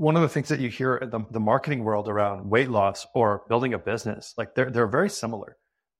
[0.00, 3.06] one of the things that you hear in the, the marketing world around weight loss
[3.14, 5.58] or building a business, like they're they're very similar,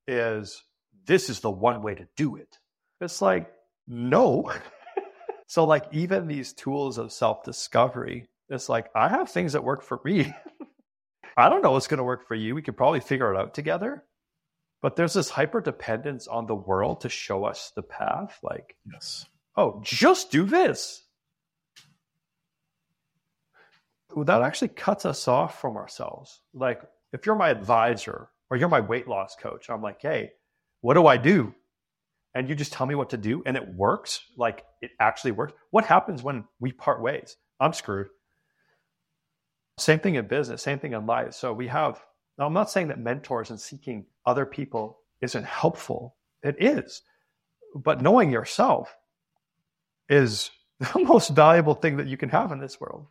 [0.09, 0.65] is
[1.05, 2.59] this is the one way to do it.
[3.03, 3.53] It's like,
[3.87, 4.51] no.
[5.49, 10.01] so like even these tools of self-discovery, it's like I have things that work for
[10.03, 10.35] me.
[11.37, 12.55] I don't know what's going to work for you.
[12.55, 14.03] We could probably figure it out together.
[14.81, 18.39] But there's this hyper dependence on the world to show us the path.
[18.43, 19.27] Like, yes.
[19.57, 21.05] Oh, just do this.
[24.17, 26.41] That actually cuts us off from ourselves.
[26.53, 30.31] Like, if you're my advisor or you're my weight loss coach, I'm like, hey,
[30.81, 31.55] what do I do?
[32.35, 34.21] And you just tell me what to do and it works.
[34.37, 35.53] Like, it actually works.
[35.71, 37.37] What happens when we part ways?
[37.59, 38.09] I'm screwed.
[39.79, 41.35] Same thing in business, same thing in life.
[41.35, 42.03] So we have,
[42.39, 46.17] now I'm not saying that mentors and seeking other people isn't helpful.
[46.43, 47.03] It is.
[47.75, 48.95] But knowing yourself
[50.09, 50.51] is
[50.81, 53.07] the most valuable thing that you can have in this world.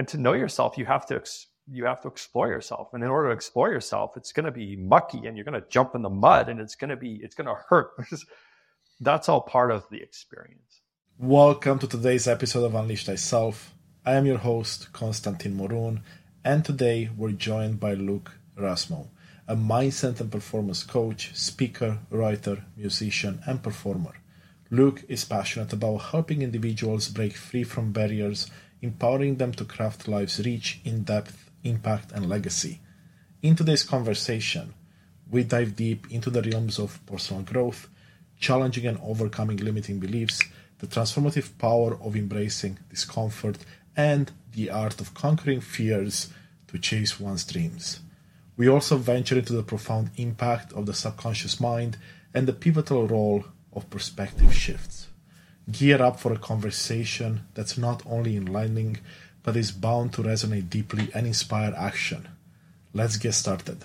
[0.00, 1.22] And to know yourself, you have to
[1.70, 2.94] you have to explore yourself.
[2.94, 5.68] And in order to explore yourself, it's going to be mucky and you're going to
[5.68, 7.90] jump in the mud and it's going to be it's going to hurt.
[9.00, 10.80] That's all part of the experience.
[11.18, 13.74] Welcome to today's episode of Unleash Thyself.
[14.06, 16.00] I am your host, Konstantin Morun,
[16.42, 19.08] and today we're joined by Luke Rossmo,
[19.46, 24.14] a mindset and performance coach, speaker, writer, musician, and performer.
[24.70, 28.50] Luke is passionate about helping individuals break free from barriers,
[28.82, 32.80] empowering them to craft life's rich, in depth, impact, and legacy.
[33.42, 34.74] In today's conversation,
[35.30, 37.88] we dive deep into the realms of personal growth,
[38.38, 40.40] challenging and overcoming limiting beliefs,
[40.78, 43.58] the transformative power of embracing discomfort,
[43.96, 46.32] and the art of conquering fears
[46.66, 48.00] to chase one's dreams.
[48.56, 51.96] We also venture into the profound impact of the subconscious mind
[52.34, 55.09] and the pivotal role of perspective shifts.
[55.70, 58.98] Gear up for a conversation that's not only enlightening,
[59.42, 62.28] but is bound to resonate deeply and inspire action.
[62.92, 63.84] Let's get started.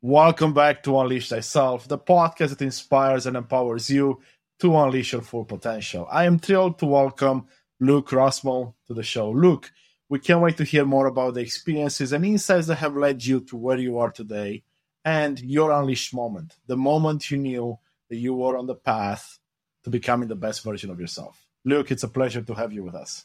[0.00, 4.20] Welcome back to Unleash Thyself, the podcast that inspires and empowers you
[4.60, 6.08] to unleash your full potential.
[6.10, 7.46] I am thrilled to welcome
[7.80, 9.30] Luke Rossmo to the show.
[9.30, 9.70] Luke,
[10.12, 13.40] we can't wait to hear more about the experiences and insights that have led you
[13.40, 14.62] to where you are today
[15.06, 17.78] and your unleashed moment, the moment you knew
[18.10, 19.38] that you were on the path
[19.84, 21.46] to becoming the best version of yourself.
[21.64, 23.24] Luke, it's a pleasure to have you with us.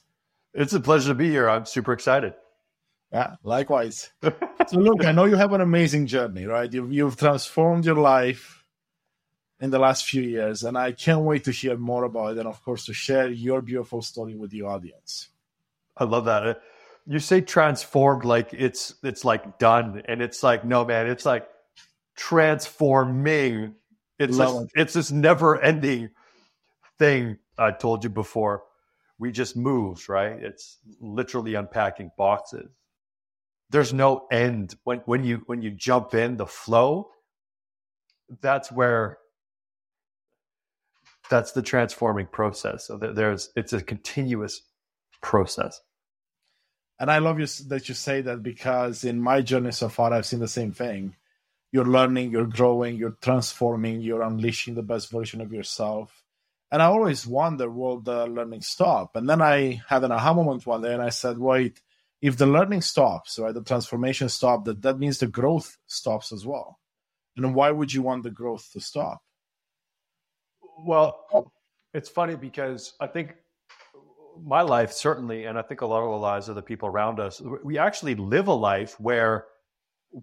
[0.53, 1.49] It's a pleasure to be here.
[1.49, 2.35] I'm super excited.
[3.11, 4.09] Yeah, likewise.
[4.23, 6.71] so, look, I know you have an amazing journey, right?
[6.71, 8.63] You've, you've transformed your life
[9.59, 12.47] in the last few years, and I can't wait to hear more about it and,
[12.47, 15.27] of course, to share your beautiful story with the audience.
[15.97, 16.61] I love that.
[17.07, 21.47] You say transformed like it's it's like done, and it's like no, man, it's like
[22.15, 23.75] transforming.
[24.19, 24.69] It's this, it.
[24.75, 26.09] it's this never ending
[26.99, 27.37] thing.
[27.57, 28.63] I told you before.
[29.19, 30.33] We just move, right?
[30.33, 32.69] It's literally unpacking boxes
[33.69, 37.09] there's no end when when you when you jump in the flow
[38.41, 39.17] that's where
[41.29, 44.61] that's the transforming process so there's it's a continuous
[45.21, 45.81] process
[46.99, 50.25] and i love you that you say that because in my journey so far i've
[50.25, 51.15] seen the same thing
[51.71, 56.23] you're learning you're growing you're transforming you're unleashing the best version of yourself
[56.71, 60.65] and i always wonder will the learning stop and then i had an aha moment
[60.65, 61.81] one day and i said wait
[62.21, 66.45] if the learning stops, right, the transformation stops, that that means the growth stops as
[66.45, 66.79] well.
[67.35, 69.21] And why would you want the growth to stop?
[70.79, 71.51] Well,
[71.93, 73.35] it's funny because I think
[74.43, 77.19] my life certainly, and I think a lot of the lives of the people around
[77.19, 79.45] us, we actually live a life where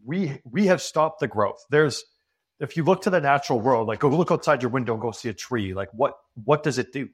[0.04, 1.64] we we have stopped the growth.
[1.70, 2.04] There's
[2.60, 5.10] if you look to the natural world, like go look outside your window and go
[5.10, 6.14] see a tree, like what
[6.44, 7.08] what does it do?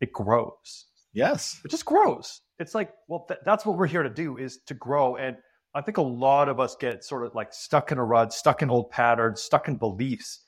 [0.00, 0.86] It grows.
[1.12, 1.60] Yes.
[1.64, 4.74] It just grows it's like, well, th- that's what we're here to do is to
[4.74, 5.16] grow.
[5.16, 5.36] And
[5.74, 8.62] I think a lot of us get sort of like stuck in a rut, stuck
[8.62, 10.40] in old patterns, stuck in beliefs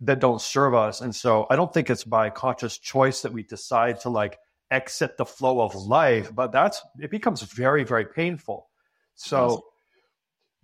[0.00, 1.00] that don't serve us.
[1.00, 4.38] And so I don't think it's by conscious choice that we decide to like
[4.70, 8.68] exit the flow of life, but that's, it becomes very, very painful.
[9.14, 9.64] So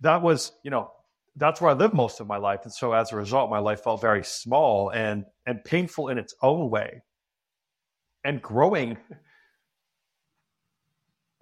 [0.01, 0.91] that was, you know,
[1.35, 2.61] that's where I lived most of my life.
[2.63, 6.35] And so as a result, my life felt very small and, and painful in its
[6.41, 7.01] own way.
[8.23, 8.97] And growing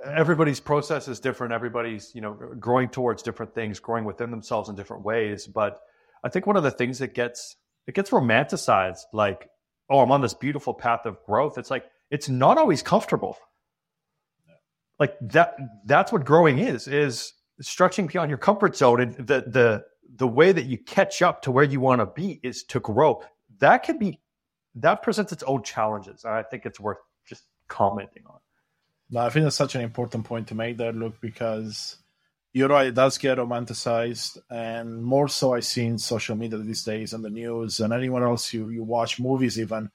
[0.03, 4.75] everybody's process is different everybody's you know growing towards different things growing within themselves in
[4.75, 5.79] different ways but
[6.23, 7.55] i think one of the things that gets
[7.87, 9.49] it gets romanticized like
[9.89, 13.37] oh i'm on this beautiful path of growth it's like it's not always comfortable
[14.99, 15.55] like that
[15.85, 19.83] that's what growing is is stretching beyond your comfort zone and the the
[20.15, 23.23] the way that you catch up to where you want to be is to grow
[23.59, 24.19] that can be
[24.75, 26.23] that presents its own challenges.
[26.23, 28.39] And I think it's worth just commenting on.
[29.09, 31.97] No, I think that's such an important point to make there, Luke, because
[32.53, 36.83] you're right, it does get romanticized, and more so I see in social media these
[36.83, 39.91] days and the news and anyone else you, you watch movies even.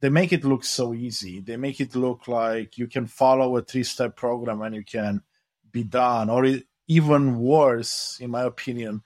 [0.00, 1.40] They make it look so easy.
[1.40, 5.22] They make it look like you can follow a three step program and you can
[5.70, 6.28] be done.
[6.30, 6.46] Or
[6.86, 9.02] even worse, in my opinion,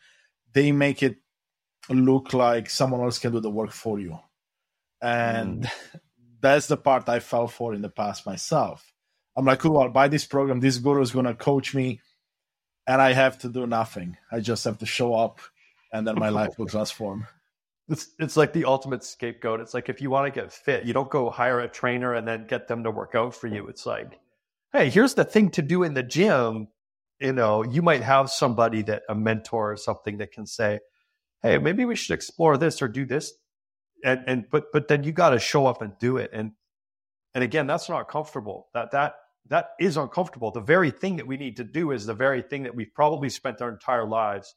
[0.52, 1.16] they make it
[1.88, 4.18] look like someone else can do the work for you.
[5.00, 6.00] And mm.
[6.40, 8.92] that's the part I fell for in the past myself.
[9.36, 10.60] I'm like, cool, I'll buy this program.
[10.60, 12.00] This guru is going to coach me
[12.90, 14.16] and I have to do nothing.
[14.32, 15.40] I just have to show up,
[15.92, 17.26] and then my life will transform.
[17.90, 19.60] It's it's like the ultimate scapegoat.
[19.60, 22.26] It's like if you want to get fit, you don't go hire a trainer and
[22.26, 23.66] then get them to work out for you.
[23.66, 24.20] It's like,
[24.72, 26.68] hey, here's the thing to do in the gym.
[27.18, 30.78] You know, you might have somebody that a mentor or something that can say,
[31.42, 33.32] hey, maybe we should explore this or do this.
[34.04, 36.30] And and but but then you got to show up and do it.
[36.32, 36.52] And
[37.34, 38.68] and again, that's not comfortable.
[38.72, 39.14] That that
[39.48, 40.52] that is uncomfortable.
[40.52, 43.30] The very thing that we need to do is the very thing that we've probably
[43.30, 44.54] spent our entire lives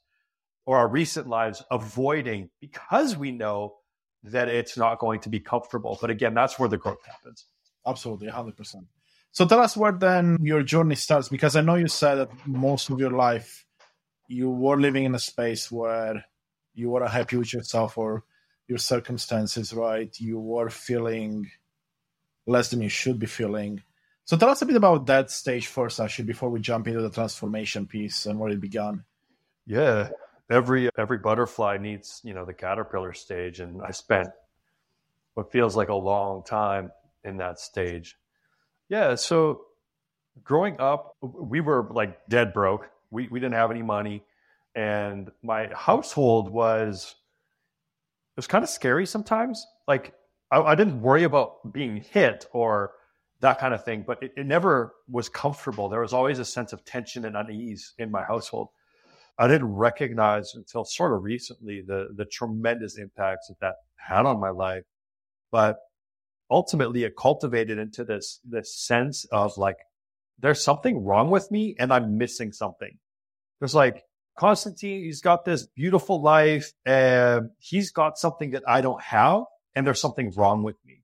[0.66, 3.76] or our recent lives avoiding because we know
[4.22, 5.98] that it's not going to be comfortable.
[6.00, 7.46] But again, that's where the growth happens.
[7.86, 8.86] Absolutely, 100%.
[9.32, 12.88] So tell us where then your journey starts because I know you said that most
[12.88, 13.66] of your life
[14.28, 16.24] you were living in a space where
[16.74, 18.24] you were happy with yourself or
[18.68, 20.14] your circumstances, right?
[20.18, 21.50] You were feeling
[22.46, 23.82] less than you should be feeling
[24.26, 27.10] so tell us a bit about that stage first, actually, before we jump into the
[27.10, 29.04] transformation piece and where it began.
[29.66, 30.10] Yeah,
[30.50, 34.28] every every butterfly needs you know the caterpillar stage, and I spent
[35.34, 36.90] what feels like a long time
[37.24, 38.16] in that stage.
[38.88, 39.62] Yeah, so
[40.42, 42.90] growing up, we were like dead broke.
[43.10, 44.24] We we didn't have any money,
[44.74, 47.14] and my household was
[48.34, 49.66] it was kind of scary sometimes.
[49.86, 50.14] Like
[50.50, 52.92] I, I didn't worry about being hit or
[53.40, 54.04] that kind of thing.
[54.06, 55.88] But it, it never was comfortable.
[55.88, 58.68] There was always a sense of tension and unease in my household.
[59.38, 64.40] I didn't recognize until sort of recently the the tremendous impacts that that had on
[64.40, 64.84] my life.
[65.50, 65.78] But
[66.50, 69.78] ultimately, it cultivated into this this sense of like
[70.38, 72.98] there's something wrong with me and I'm missing something.
[73.60, 74.04] There's like
[74.36, 79.44] Konstantin, he's got this beautiful life and he's got something that I don't have
[79.74, 81.02] and there's something wrong with me.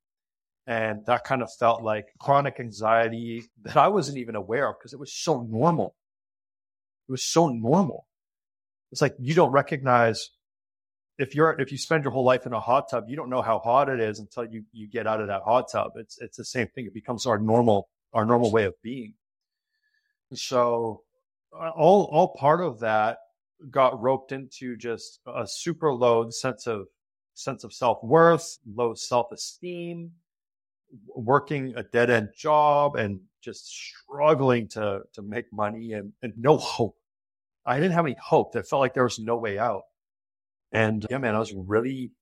[0.66, 4.92] And that kind of felt like chronic anxiety that I wasn't even aware of because
[4.92, 5.94] it was so normal.
[7.08, 8.06] It was so normal.
[8.92, 10.30] It's like you don't recognize
[11.18, 13.42] if you're if you spend your whole life in a hot tub, you don't know
[13.42, 15.92] how hot it is until you you get out of that hot tub.
[15.96, 16.86] It's it's the same thing.
[16.86, 19.14] It becomes our normal our normal way of being.
[20.30, 21.02] And so
[21.52, 23.18] uh, all all part of that
[23.70, 26.86] got roped into just a super low sense of
[27.34, 30.12] sense of self worth, low self esteem,
[31.14, 36.56] working a dead end job and just struggling to to make money and, and no
[36.56, 36.96] hope.
[37.66, 38.52] I didn't have any hope.
[38.52, 39.82] That felt like there was no way out.
[40.72, 42.12] And yeah, man, I was really,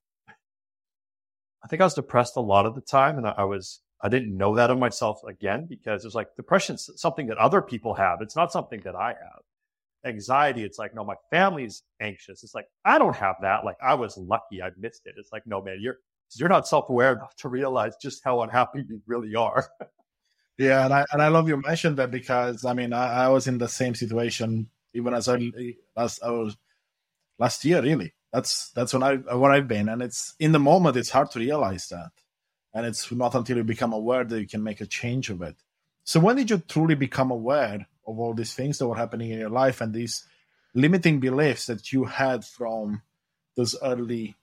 [1.63, 3.19] I think I was depressed a lot of the time.
[3.19, 7.27] And I, was, I didn't know that of myself again because it's like depression's something
[7.27, 8.21] that other people have.
[8.21, 9.43] It's not something that I have.
[10.05, 12.43] Anxiety, it's like, no, my family's anxious.
[12.43, 13.65] It's like, I don't have that.
[13.65, 14.63] Like, I was lucky.
[14.63, 15.15] I missed it.
[15.19, 15.99] It's like, no, man, you're,
[16.37, 19.69] you're not self-aware enough to realize just how unhappy you really are.
[20.59, 23.47] yeah, and I and I love you mentioned that because I mean I, I was
[23.47, 26.57] in the same situation even as early as I was
[27.39, 27.83] last year.
[27.83, 31.31] Really, that's that's when I where I've been, and it's in the moment it's hard
[31.33, 32.11] to realize that,
[32.75, 35.57] and it's not until you become aware that you can make a change of it.
[36.05, 39.39] So when did you truly become aware of all these things that were happening in
[39.39, 40.25] your life and these
[40.75, 43.03] limiting beliefs that you had from
[43.57, 44.35] those early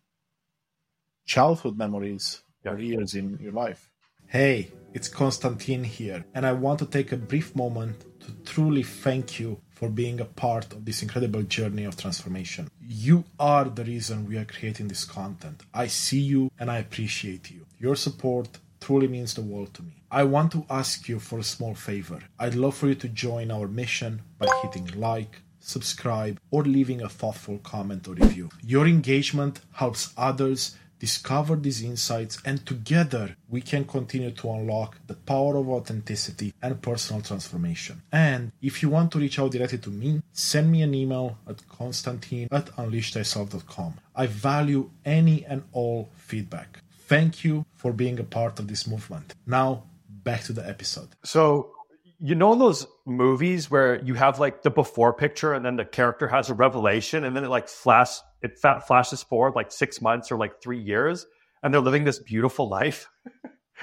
[1.26, 3.90] childhood memories or years in your life.
[4.28, 9.40] Hey, it's Konstantin here, and I want to take a brief moment to truly thank
[9.40, 12.70] you for being a part of this incredible journey of transformation.
[12.82, 15.62] You are the reason we are creating this content.
[15.74, 17.66] I see you and I appreciate you.
[17.78, 18.48] Your support
[18.80, 19.92] truly means the world to me.
[20.10, 22.20] I want to ask you for a small favor.
[22.40, 27.10] I'd love for you to join our mission by hitting like, subscribe, or leaving a
[27.10, 28.50] thoughtful comment or review.
[28.64, 35.14] Your engagement helps others discover these insights, and together we can continue to unlock the
[35.14, 38.02] power of authenticity and personal transformation.
[38.12, 41.68] And if you want to reach out directly to me, send me an email at
[41.70, 43.96] konstantin at unleashthyself.com.
[44.16, 46.80] I value any and all feedback.
[47.08, 49.36] Thank you for being a part of this movement.
[49.46, 49.84] Now,
[50.24, 51.10] back to the episode.
[51.24, 51.75] So,
[52.20, 56.28] you know those movies where you have like the before picture and then the character
[56.28, 60.38] has a revelation and then it like flash it flashes forward like six months or
[60.38, 61.26] like three years
[61.66, 63.10] and they're living this beautiful life.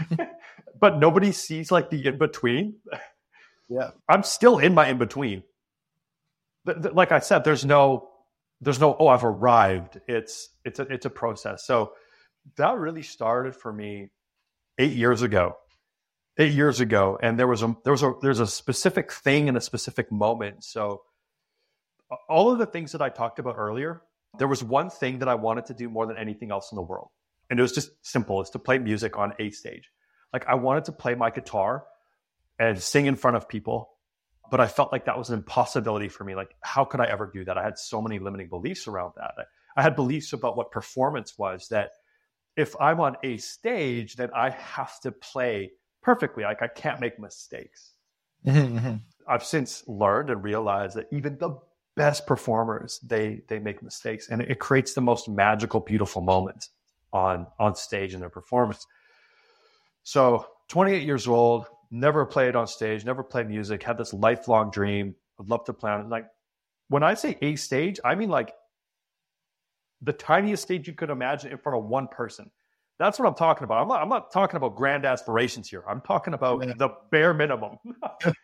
[0.80, 2.76] but nobody sees like the in between.
[3.68, 3.90] Yeah.
[4.08, 5.42] I'm still in my in between.
[6.64, 8.08] Like I said, there's no,
[8.60, 10.00] there's no, oh, I've arrived.
[10.06, 11.66] It's, it's a, it's a process.
[11.66, 11.94] So
[12.56, 14.10] that really started for me
[14.78, 15.56] eight years ago
[16.38, 19.56] eight years ago, and there was a there was a there's a specific thing in
[19.56, 20.64] a specific moment.
[20.64, 21.02] So
[22.28, 24.02] all of the things that I talked about earlier,
[24.38, 26.82] there was one thing that I wanted to do more than anything else in the
[26.82, 27.08] world,
[27.50, 29.90] and it was just simple: is to play music on a stage.
[30.32, 31.84] Like I wanted to play my guitar
[32.58, 33.90] and sing in front of people,
[34.50, 36.34] but I felt like that was an impossibility for me.
[36.34, 37.58] Like, how could I ever do that?
[37.58, 39.32] I had so many limiting beliefs around that.
[39.36, 39.42] I,
[39.76, 41.90] I had beliefs about what performance was that
[42.56, 46.44] if I'm on a stage, then I have to play perfectly.
[46.44, 47.92] Like I can't make mistakes.
[48.46, 48.96] Mm-hmm.
[49.28, 51.58] I've since learned and realized that even the
[51.94, 56.70] best performers they they make mistakes, and it creates the most magical, beautiful moments
[57.12, 58.86] on on stage in their performance.
[60.04, 65.14] So, 28 years old, never played on stage, never played music, had this lifelong dream.
[65.38, 66.26] I'd love to play on like
[66.88, 68.52] when I say a stage, I mean like
[70.00, 72.50] the tiniest stage you could imagine in front of one person.
[73.02, 73.82] That's what I'm talking about.
[73.82, 75.82] I'm not, I'm not talking about grand aspirations here.
[75.88, 76.74] I'm talking about yeah.
[76.76, 77.78] the bare minimum.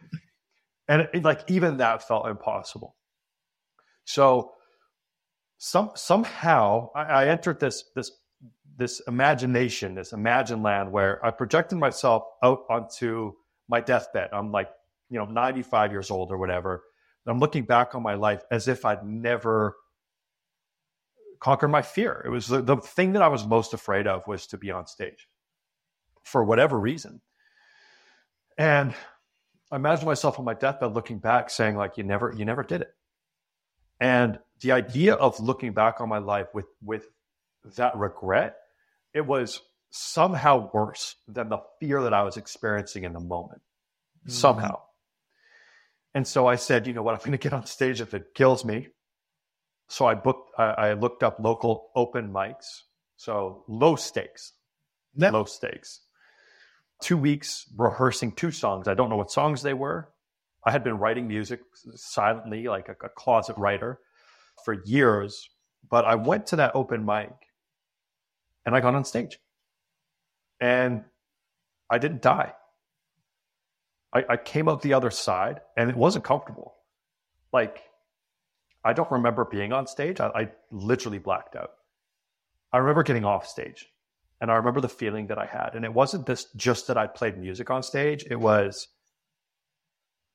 [0.88, 2.96] and it, like even that felt impossible.
[4.04, 4.50] So
[5.58, 8.10] some somehow I, I entered this this
[8.76, 13.34] this imagination, this imagine land where I projected myself out onto
[13.68, 14.30] my deathbed.
[14.32, 14.70] I'm like,
[15.08, 16.82] you know, 95 years old or whatever.
[17.28, 19.76] I'm looking back on my life as if I'd never
[21.40, 22.23] conquer my fear.
[22.25, 24.87] It was the, the thing that I was most afraid of was to be on
[24.87, 25.28] stage
[26.25, 27.21] for whatever reason.
[28.57, 28.95] And
[29.71, 32.83] I imagine myself on my deathbed looking back saying like, you never, you never did
[32.83, 32.92] it.
[34.00, 37.07] And the idea of looking back on my life with, with
[37.76, 38.57] that regret,
[39.14, 43.62] it was somehow worse than the fear that I was experiencing in the moment.
[44.21, 44.33] Mm-hmm.
[44.33, 44.80] Somehow.
[46.14, 48.35] And so I said, you know what, I'm going to get on stage if it
[48.35, 48.88] kills me
[49.88, 52.83] so I booked, I, I, looked up local open mics.
[53.16, 54.52] So low stakes,
[55.16, 56.02] low stakes.
[57.02, 58.87] Two weeks rehearsing two songs.
[58.87, 60.09] I don't know what songs they were.
[60.64, 61.61] I had been writing music
[61.95, 63.99] silently, like a, a closet writer
[64.64, 65.49] for years.
[65.88, 67.33] But I went to that open mic
[68.66, 69.38] and I got on stage
[70.61, 71.04] and
[71.90, 72.52] I didn't die.
[74.12, 76.75] I, I came out the other side and it wasn't comfortable.
[77.52, 77.83] Like
[78.88, 80.18] I don't remember being on stage.
[80.18, 81.73] I, I literally blacked out.
[82.73, 83.87] I remember getting off stage
[84.40, 85.75] and I remember the feeling that I had.
[85.75, 88.25] And it wasn't this just that I played music on stage.
[88.30, 88.88] It was,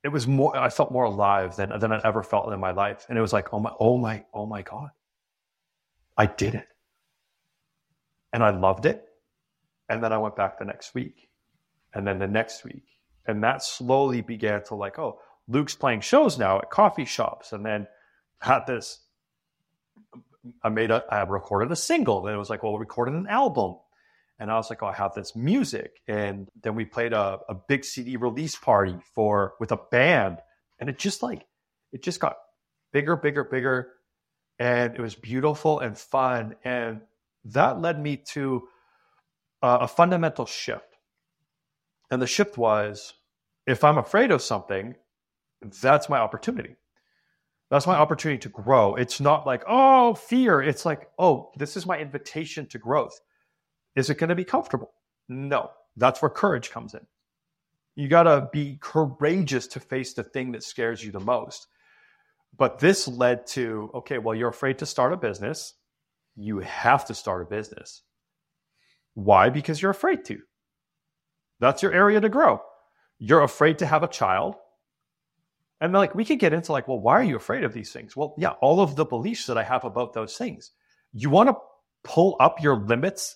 [0.03, 3.07] it was more, I felt more alive than, than I'd ever felt in my life.
[3.09, 4.89] And it was like, oh my, oh my, oh my God.
[6.15, 6.67] I did it.
[8.33, 9.03] And I loved it.
[9.89, 11.27] And then I went back the next week
[11.91, 12.85] and then the next week.
[13.25, 17.51] And that slowly began to like, oh, Luke's playing shows now at coffee shops.
[17.51, 17.87] And then
[18.43, 18.99] had this.
[20.61, 22.21] I made a, I recorded a single.
[22.21, 23.77] Then it was like, well, we recorded an album.
[24.39, 26.01] And I was like, oh, I have this music.
[26.07, 30.39] And then we played a, a big CD release party for, with a band.
[30.79, 31.45] And it just like,
[31.93, 32.35] it just got
[32.91, 33.93] bigger, bigger, bigger.
[34.59, 36.55] And it was beautiful and fun.
[36.65, 37.01] And
[37.45, 38.67] that led me to
[39.61, 40.97] uh, a fundamental shift.
[42.11, 43.13] And the shift was
[43.65, 44.95] if I'm afraid of something,
[45.81, 46.75] that's my opportunity.
[47.73, 48.93] That's my opportunity to grow.
[48.93, 50.61] It's not like, oh, fear.
[50.61, 53.19] It's like, oh, this is my invitation to growth.
[53.95, 54.91] Is it going to be comfortable?
[55.27, 55.71] No.
[55.97, 56.99] That's where courage comes in.
[57.95, 61.65] You got to be courageous to face the thing that scares you the most.
[62.55, 65.73] But this led to, okay, well, you're afraid to start a business.
[66.35, 68.03] You have to start a business.
[69.15, 69.49] Why?
[69.49, 70.37] Because you're afraid to.
[71.59, 72.61] That's your area to grow.
[73.17, 74.57] You're afraid to have a child.
[75.83, 78.15] And like we could get into like, well, why are you afraid of these things?
[78.15, 80.71] Well, yeah, all of the beliefs that I have about those things.
[81.11, 81.57] You want to
[82.05, 83.35] pull up your limits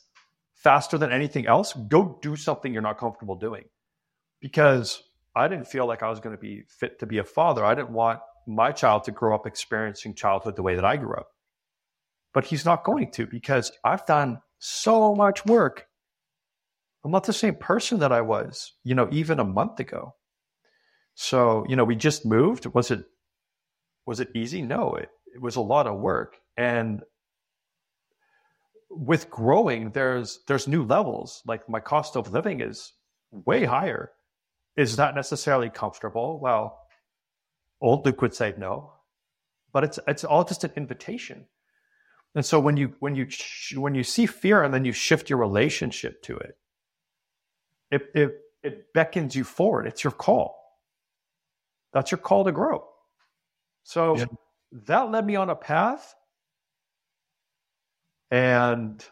[0.53, 1.73] faster than anything else?
[1.73, 3.65] Go do something you're not comfortable doing.
[4.39, 5.03] Because
[5.35, 7.65] I didn't feel like I was going to be fit to be a father.
[7.65, 11.15] I didn't want my child to grow up experiencing childhood the way that I grew
[11.15, 11.27] up.
[12.33, 15.87] But he's not going to because I've done so much work.
[17.03, 20.15] I'm not the same person that I was, you know, even a month ago.
[21.19, 22.67] So, you know, we just moved.
[22.67, 23.03] Was it
[24.05, 24.61] was it easy?
[24.61, 26.37] No, it, it was a lot of work.
[26.55, 27.01] And
[28.91, 31.41] with growing, there's there's new levels.
[31.47, 32.93] Like my cost of living is
[33.31, 34.11] way higher.
[34.75, 36.39] Is that necessarily comfortable?
[36.39, 36.79] Well,
[37.81, 38.93] old Luke would say no.
[39.73, 41.47] But it's it's all just an invitation.
[42.35, 43.27] And so when you when you
[43.73, 46.57] when you see fear and then you shift your relationship to it,
[47.89, 49.87] it it, it beckons you forward.
[49.87, 50.66] It's your call.
[51.93, 52.85] That's your call to grow.
[53.83, 54.25] So yeah.
[54.87, 56.13] that led me on a path,
[58.31, 59.03] and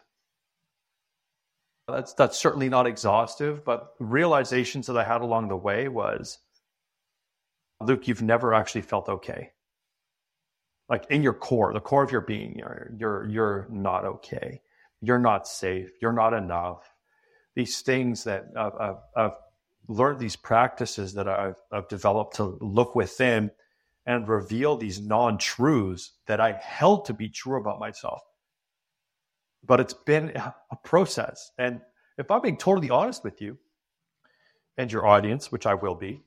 [1.88, 6.38] that's that's certainly not exhaustive, but realizations that I had along the way was,
[7.80, 9.50] Luke, you've never actually felt okay
[10.88, 14.60] like in your core, the core of your being, you're you're you're not okay.
[15.00, 15.90] You're not safe.
[16.00, 16.90] You're not enough.
[17.54, 19.32] These things that I've, I've, I've
[19.88, 23.50] learned, these practices that I've, I've developed to look within
[24.06, 28.22] and reveal these non truths that I held to be true about myself.
[29.64, 31.50] But it's been a process.
[31.58, 31.80] And
[32.18, 33.58] if I'm being totally honest with you
[34.76, 36.22] and your audience, which I will be,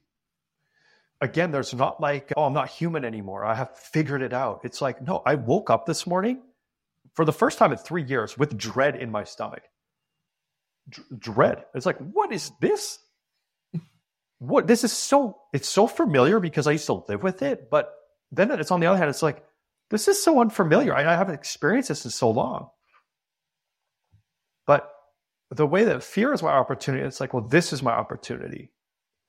[1.22, 3.46] again, there's not like, oh, I'm not human anymore.
[3.46, 4.62] I have figured it out.
[4.64, 6.42] It's like, no, I woke up this morning
[7.14, 9.64] for the first time in three years with dread in my stomach.
[10.90, 11.66] D- dread.
[11.74, 13.00] It's like, what is this?
[14.40, 17.94] What this is so it's so familiar because I used to live with it, but
[18.32, 19.44] then it's on the other hand, it's like,
[19.90, 20.96] this is so unfamiliar.
[20.96, 22.70] I, I haven't experienced this in so long.
[24.66, 24.90] But
[25.52, 28.72] the way that fear is my opportunity, it's like, well, this is my opportunity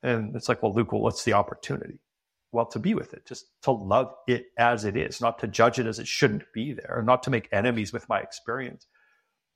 [0.03, 1.99] and it's like, well, Luke, well, what's the opportunity?
[2.51, 5.79] Well, to be with it, just to love it as it is, not to judge
[5.79, 8.87] it as it shouldn't be there, not to make enemies with my experience,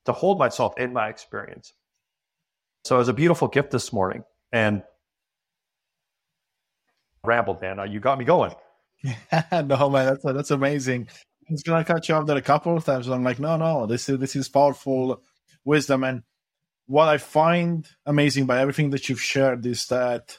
[0.06, 1.74] to hold myself in my experience.
[2.86, 4.24] So it was a beautiful gift this morning.
[4.52, 4.84] And
[7.26, 7.80] rambled, man.
[7.80, 8.54] Uh, you got me going.
[9.04, 11.08] no, man, that's that's amazing.
[11.48, 13.08] I was gonna cut you off there a couple of times.
[13.08, 15.22] I'm like, no, no, this is this is powerful
[15.64, 16.04] wisdom.
[16.04, 16.24] And
[16.88, 20.38] what I find amazing by everything that you've shared is that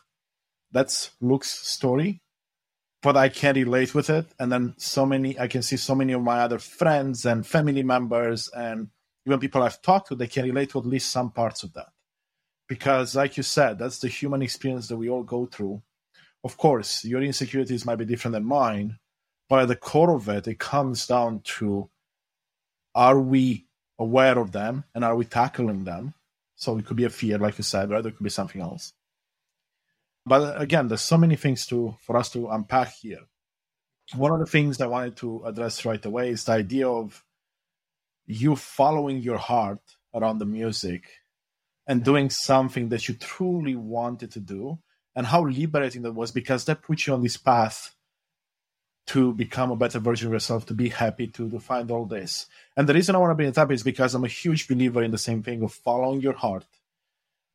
[0.73, 2.23] that's Luke's story,
[3.03, 4.27] but I can relate with it.
[4.39, 7.83] And then so many, I can see so many of my other friends and family
[7.83, 8.89] members and
[9.27, 11.89] even people I've talked to, they can relate to at least some parts of that.
[12.69, 15.83] Because, like you said, that's the human experience that we all go through.
[16.45, 18.99] Of course, your insecurities might be different than mine,
[19.49, 21.91] but at the core of it, it comes down to
[22.95, 23.67] are we
[23.99, 26.15] aware of them and are we tackling them?
[26.55, 28.05] So it could be a fear, like you said, right?
[28.05, 28.93] It could be something else.
[30.25, 33.27] But again, there's so many things to for us to unpack here.
[34.15, 37.23] One of the things I wanted to address right away is the idea of
[38.27, 39.81] you following your heart
[40.15, 41.05] around the music
[41.87, 44.79] and doing something that you truly wanted to do
[45.17, 47.95] and how liberating that was because that puts you on this path
[49.07, 52.47] to become a better version of yourself, to be happy, to, to find all this.
[52.77, 55.03] And the reason I want to bring it up is because I'm a huge believer
[55.03, 56.67] in the same thing of following your heart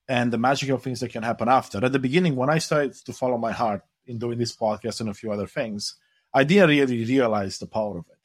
[0.07, 1.83] and the magical things that can happen after.
[1.85, 5.09] At the beginning, when I started to follow my heart in doing this podcast and
[5.09, 5.95] a few other things,
[6.33, 8.17] I didn't really realize the power of it.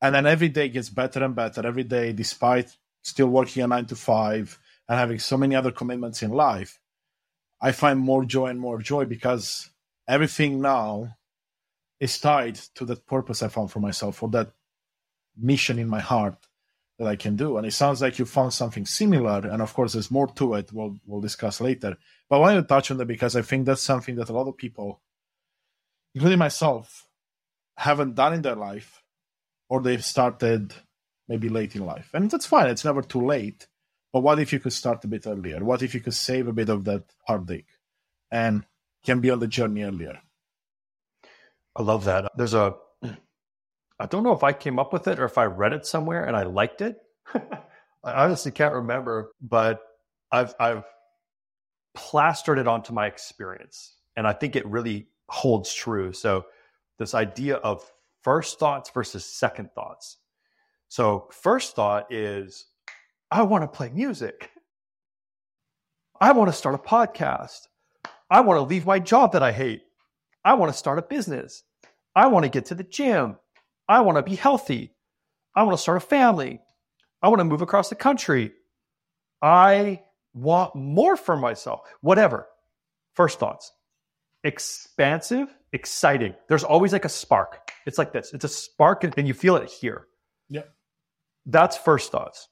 [0.00, 1.66] And then every day gets better and better.
[1.66, 6.22] Every day, despite still working a nine to five and having so many other commitments
[6.22, 6.78] in life,
[7.64, 9.70] I find more joy and more joy because
[10.06, 11.16] everything now
[11.98, 14.52] is tied to that purpose I found for myself or that
[15.34, 16.36] mission in my heart
[16.98, 17.56] that I can do.
[17.56, 19.48] And it sounds like you found something similar.
[19.48, 20.74] And of course, there's more to it.
[20.74, 21.96] We'll we'll discuss later.
[22.28, 24.46] But I wanted to touch on that because I think that's something that a lot
[24.46, 25.00] of people,
[26.14, 27.08] including myself,
[27.78, 29.02] haven't done in their life,
[29.70, 30.74] or they've started
[31.28, 32.10] maybe late in life.
[32.12, 32.68] And that's fine.
[32.68, 33.68] It's never too late.
[34.14, 35.64] But what if you could start a bit earlier?
[35.64, 37.66] What if you could save a bit of that heartache
[38.30, 38.64] and
[39.04, 40.20] can be on the journey earlier?
[41.74, 42.30] I love that.
[42.36, 45.72] There's a, I don't know if I came up with it or if I read
[45.72, 46.96] it somewhere and I liked it.
[47.34, 47.42] I
[48.04, 49.80] honestly can't remember, but
[50.30, 50.84] I've I've
[51.96, 56.12] plastered it onto my experience, and I think it really holds true.
[56.12, 56.44] So
[57.00, 57.82] this idea of
[58.22, 60.18] first thoughts versus second thoughts.
[60.86, 62.66] So first thought is,
[63.34, 64.52] I want to play music.
[66.20, 67.66] I want to start a podcast.
[68.30, 69.82] I want to leave my job that I hate.
[70.44, 71.64] I want to start a business.
[72.14, 73.36] I want to get to the gym.
[73.88, 74.94] I want to be healthy.
[75.52, 76.60] I want to start a family.
[77.22, 78.52] I want to move across the country.
[79.42, 81.80] I want more for myself.
[82.02, 82.46] Whatever.
[83.14, 83.72] First thoughts.
[84.44, 86.36] Expansive, exciting.
[86.48, 87.72] There's always like a spark.
[87.84, 88.32] It's like this.
[88.32, 90.06] It's a spark and you feel it here.
[90.48, 90.62] Yeah.
[91.46, 92.46] That's first thoughts.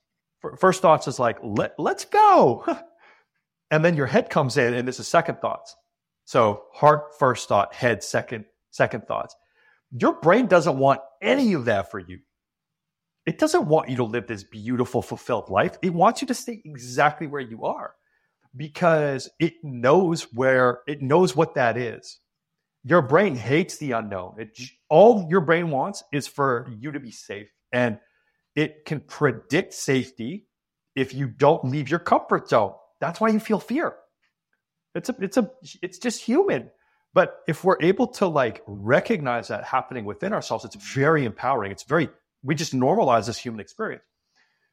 [0.58, 2.64] First thoughts is like, Let, let's go.
[3.70, 5.76] and then your head comes in and this is second thoughts.
[6.24, 9.34] So heart first thought, head second second thoughts.
[9.90, 12.18] Your brain doesn't want any of that for you.
[13.26, 15.78] It doesn't want you to live this beautiful, fulfilled life.
[15.82, 17.94] It wants you to stay exactly where you are
[18.56, 22.18] because it knows where it knows what that is.
[22.84, 24.34] Your brain hates the unknown.
[24.38, 27.98] It, all your brain wants is for you to be safe And
[28.54, 30.46] it can predict safety
[30.94, 32.74] if you don't leave your comfort zone.
[33.00, 33.94] That's why you feel fear.
[34.94, 36.70] It's a, it's a, it's just human.
[37.14, 41.72] But if we're able to like recognize that happening within ourselves, it's very empowering.
[41.72, 42.08] It's very,
[42.42, 44.02] we just normalize this human experience.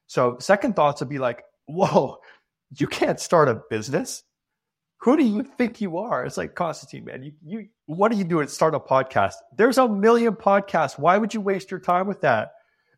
[0.08, 2.18] So second thoughts would be like, whoa,
[2.78, 4.24] you can't start a business.
[5.02, 6.26] Who do you think you are?
[6.26, 7.24] It's like Konstantin, man.
[7.24, 8.50] You, you, what are you doing?
[8.50, 9.36] Start a podcast.
[9.56, 11.00] There's a million podcasts.
[11.00, 12.52] Why would you waste your time with that?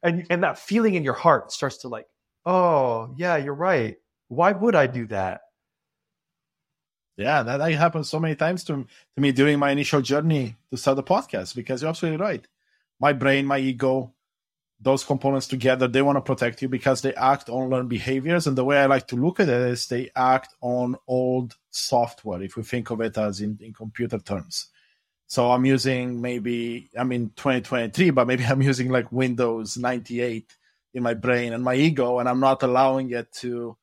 [0.04, 2.08] And and that feeling in your heart starts to like,
[2.46, 3.98] oh yeah, you're right.
[4.28, 5.42] Why would I do that?
[7.18, 10.78] Yeah, that, that happened so many times to, to me during my initial journey to
[10.78, 12.48] start the podcast because you're absolutely right.
[13.00, 14.14] My brain, my ego,
[14.80, 18.48] those components together, they want to protect you because they act on learned behaviors.
[18.48, 22.42] And the way I like to look at it is they act on old software,
[22.42, 24.71] if we think of it as in, in computer terms.
[25.32, 30.54] So I'm using maybe, I'm in 2023, but maybe I'm using like Windows 98
[30.94, 33.78] in my brain and my ego, and I'm not allowing it to,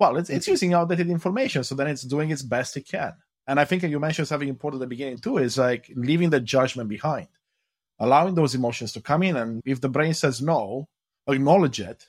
[0.00, 1.62] well, it's, it's using outdated information.
[1.62, 3.12] So then it's doing its best it can.
[3.46, 6.40] And I think you mentioned something important at the beginning too, is like leaving the
[6.40, 7.28] judgment behind
[8.00, 9.36] allowing those emotions to come in.
[9.36, 10.88] And if the brain says no,
[11.28, 12.06] acknowledge it,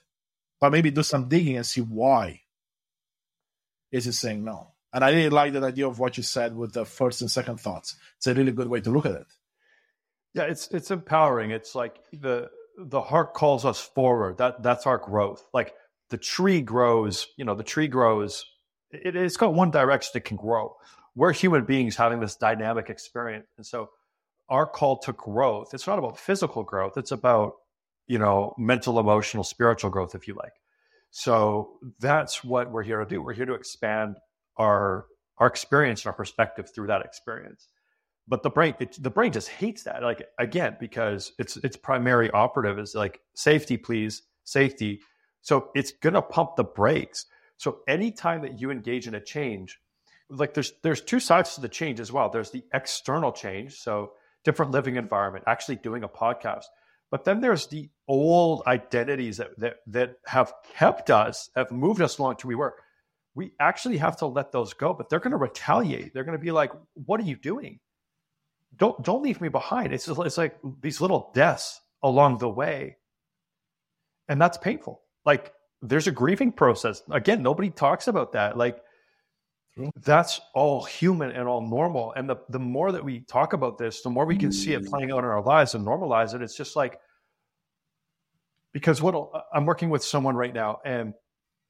[0.60, 2.42] but maybe do some digging and see why
[3.92, 4.71] is it saying no.
[4.94, 7.60] And I really like that idea of what you said with the first and second
[7.60, 7.96] thoughts.
[8.18, 9.28] It's a really good way to look at it.
[10.34, 11.52] Yeah, it's it's empowering.
[11.52, 14.38] It's like the the heart calls us forward.
[14.38, 15.46] That that's our growth.
[15.54, 15.74] Like
[16.10, 18.46] the tree grows, you know, the tree grows.
[18.92, 20.76] It, it's got one direction it can grow.
[21.16, 23.90] We're human beings having this dynamic experience, and so
[24.52, 27.54] our call to growth it's not about physical growth it's about
[28.06, 30.54] you know mental emotional spiritual growth if you like
[31.10, 34.18] so that's what we're here to do we're here to expand
[34.58, 35.06] our
[35.38, 37.68] our experience and our perspective through that experience
[38.28, 42.30] but the brain it, the brain just hates that like again because it's its primary
[42.32, 45.00] operative is like safety please safety
[45.42, 47.26] so it's to pump the brakes
[47.58, 49.80] so anytime that you engage in a change
[50.30, 54.12] like there's there's two sides to the change as well there's the external change so
[54.44, 56.66] different living environment, actually doing a podcast.
[57.10, 62.18] But then there's the old identities that, that, that have kept us, have moved us
[62.18, 62.76] along to we were.
[63.34, 66.14] We actually have to let those go, but they're going to retaliate.
[66.14, 67.80] They're going to be like, "What are you doing?
[68.78, 72.98] Don't don't leave me behind." It's just, it's like these little deaths along the way,
[74.28, 75.02] and that's painful.
[75.26, 77.02] Like there's a grieving process.
[77.12, 78.58] Again, nobody talks about that.
[78.58, 78.82] Like
[80.04, 82.14] that's all human and all normal.
[82.16, 84.86] And the, the more that we talk about this, the more we can see it
[84.86, 86.42] playing out in our lives and normalize it.
[86.42, 87.00] It's just like,
[88.74, 91.14] because what uh, I'm working with someone right now and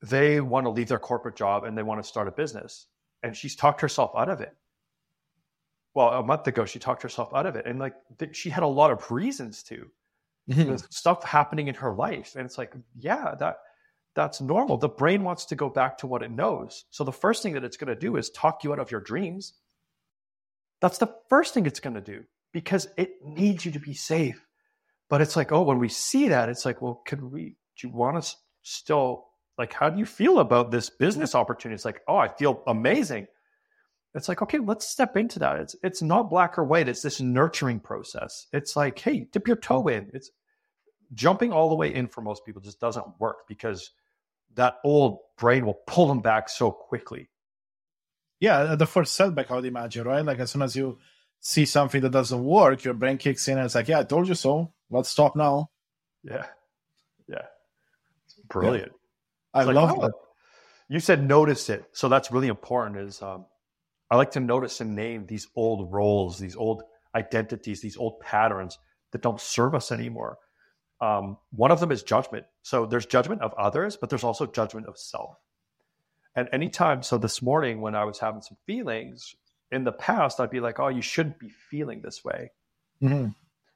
[0.01, 2.87] they want to leave their corporate job and they want to start a business.
[3.23, 4.55] And she's talked herself out of it.
[5.93, 7.65] Well, a month ago, she talked herself out of it.
[7.65, 9.87] And like th- she had a lot of reasons to.
[10.49, 10.75] Mm-hmm.
[10.89, 12.35] Stuff happening in her life.
[12.35, 13.57] And it's like, yeah, that
[14.15, 14.77] that's normal.
[14.77, 16.85] The brain wants to go back to what it knows.
[16.89, 19.01] So the first thing that it's going to do is talk you out of your
[19.01, 19.53] dreams.
[20.81, 24.45] That's the first thing it's going to do because it needs you to be safe.
[25.09, 27.93] But it's like, oh, when we see that, it's like, well, could we, do you
[27.93, 29.27] want to still,
[29.61, 31.75] like, how do you feel about this business opportunity?
[31.75, 33.27] It's like, oh, I feel amazing.
[34.15, 35.59] It's like, okay, let's step into that.
[35.59, 36.89] It's, it's not black or white.
[36.89, 38.47] It's this nurturing process.
[38.51, 40.09] It's like, hey, dip your toe in.
[40.15, 40.31] It's
[41.13, 43.91] jumping all the way in for most people just doesn't work because
[44.55, 47.29] that old brain will pull them back so quickly.
[48.39, 50.25] Yeah, uh, the first setback, I would imagine, right?
[50.25, 50.97] Like as soon as you
[51.39, 54.27] see something that doesn't work, your brain kicks in and it's like, yeah, I told
[54.27, 54.73] you so.
[54.89, 55.69] Let's stop now.
[56.23, 56.47] Yeah.
[57.27, 57.45] Yeah.
[58.25, 58.91] It's brilliant.
[58.91, 59.00] Yeah.
[59.53, 60.19] I it's love like, oh,
[60.89, 61.85] You said notice it.
[61.93, 63.45] So that's really important is um,
[64.09, 66.83] I like to notice and name these old roles, these old
[67.15, 68.77] identities, these old patterns
[69.11, 70.37] that don't serve us anymore.
[71.01, 72.45] Um, one of them is judgment.
[72.61, 75.37] So there's judgment of others, but there's also judgment of self.
[76.35, 79.35] And anytime, so this morning when I was having some feelings,
[79.71, 82.51] in the past, I'd be like, oh, you shouldn't be feeling this way.
[83.01, 83.29] Mm-hmm.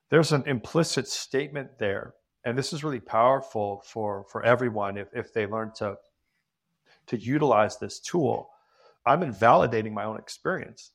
[0.10, 2.14] There's an implicit statement there.
[2.46, 5.98] And this is really powerful for, for everyone if, if they learn to,
[7.08, 8.50] to utilize this tool.
[9.06, 10.92] I'm invalidating my own experience.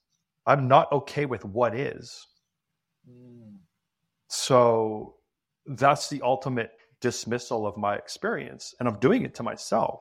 [0.46, 2.26] I'm not okay with what is.
[3.08, 3.56] Mm.
[4.28, 5.16] So
[5.66, 10.00] that's the ultimate dismissal of my experience and I'm doing it to myself.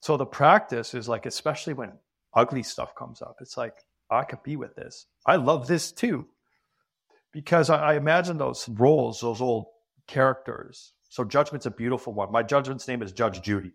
[0.00, 1.92] So the practice is like, especially when
[2.34, 3.74] ugly stuff comes up, it's like,
[4.10, 5.06] I could be with this.
[5.26, 6.26] I love this too.
[7.32, 9.66] Because I, I imagine those roles, those old
[10.08, 10.92] characters.
[11.08, 12.32] So Judgment's a beautiful one.
[12.32, 13.72] My Judgment's name is Judge Judy.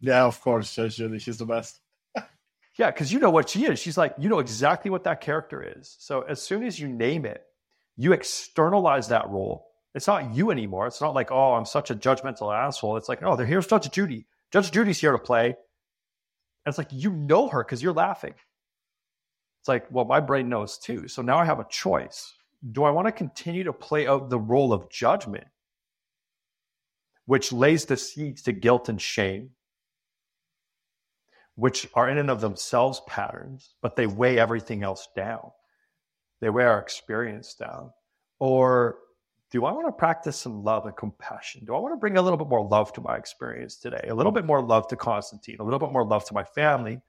[0.00, 1.18] Yeah, of course, Judge Judy.
[1.18, 1.80] She's the best.
[2.78, 3.78] yeah, because you know what she is.
[3.78, 5.96] She's like, you know exactly what that character is.
[5.98, 7.44] So as soon as you name it,
[7.96, 10.86] you externalize that role It's not you anymore.
[10.88, 12.96] It's not like, oh, I'm such a judgmental asshole.
[12.96, 14.26] It's like, oh, they're here's Judge Judy.
[14.52, 15.46] Judge Judy's here to play.
[15.46, 18.34] And it's like, you know her because you're laughing.
[19.60, 21.08] It's like, well, my brain knows too.
[21.08, 22.34] So now I have a choice.
[22.72, 25.46] Do I want to continue to play out the role of judgment,
[27.26, 29.50] which lays the seeds to guilt and shame,
[31.56, 35.50] which are in and of themselves patterns, but they weigh everything else down?
[36.40, 37.90] They weigh our experience down.
[38.38, 38.98] Or
[39.50, 41.64] do I want to practice some love and compassion?
[41.64, 44.06] Do I want to bring a little bit more love to my experience today?
[44.08, 47.00] A little bit more love to Konstantin, a little bit more love to my family.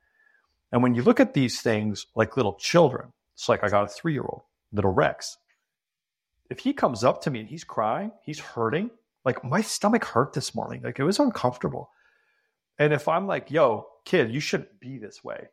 [0.71, 3.87] And when you look at these things like little children, it's like I got a
[3.87, 5.37] three year old, little Rex.
[6.49, 8.91] If he comes up to me and he's crying, he's hurting,
[9.23, 11.89] like my stomach hurt this morning, like it was uncomfortable.
[12.77, 15.47] And if I'm like, yo, kid, you shouldn't be this way,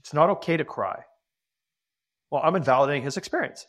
[0.00, 1.02] it's not okay to cry.
[2.30, 3.66] Well, I'm invalidating his experience.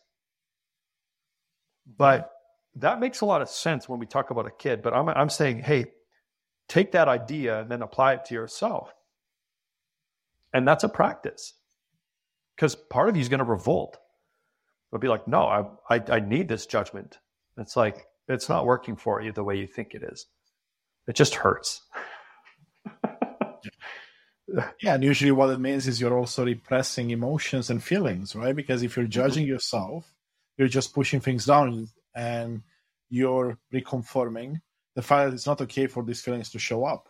[1.97, 2.31] But
[2.75, 5.29] that makes a lot of sense when we talk about a kid, but I'm, I'm
[5.29, 5.85] saying, hey,
[6.67, 8.93] take that idea and then apply it to yourself.
[10.53, 11.53] And that's a practice
[12.55, 13.97] because part of you is going to revolt.
[14.91, 17.17] It'll be like, no, I, I, I need this judgment.
[17.57, 20.25] It's like, it's not working for you the way you think it is.
[21.07, 21.81] It just hurts.
[24.81, 28.55] yeah, and usually what it means is you're also repressing emotions and feelings, right?
[28.55, 29.53] Because if you're judging mm-hmm.
[29.53, 30.13] yourself,
[30.57, 32.61] you're just pushing things down and
[33.09, 34.61] you're reconfirming
[34.95, 37.09] the fact that it's not okay for these feelings to show up.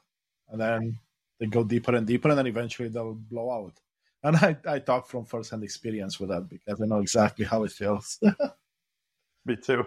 [0.50, 1.00] And then
[1.40, 3.80] they go deeper and deeper, and then eventually they'll blow out.
[4.28, 7.72] And I, I talk from firsthand experience with that because I know exactly how it
[7.72, 8.20] feels.
[9.46, 9.86] Me too.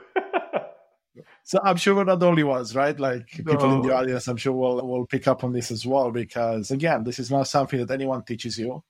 [1.44, 2.98] so I'm sure we're not the only ones, right?
[2.98, 3.76] Like people no.
[3.76, 7.04] in the audience, I'm sure will will pick up on this as well because again,
[7.04, 8.82] this is not something that anyone teaches you,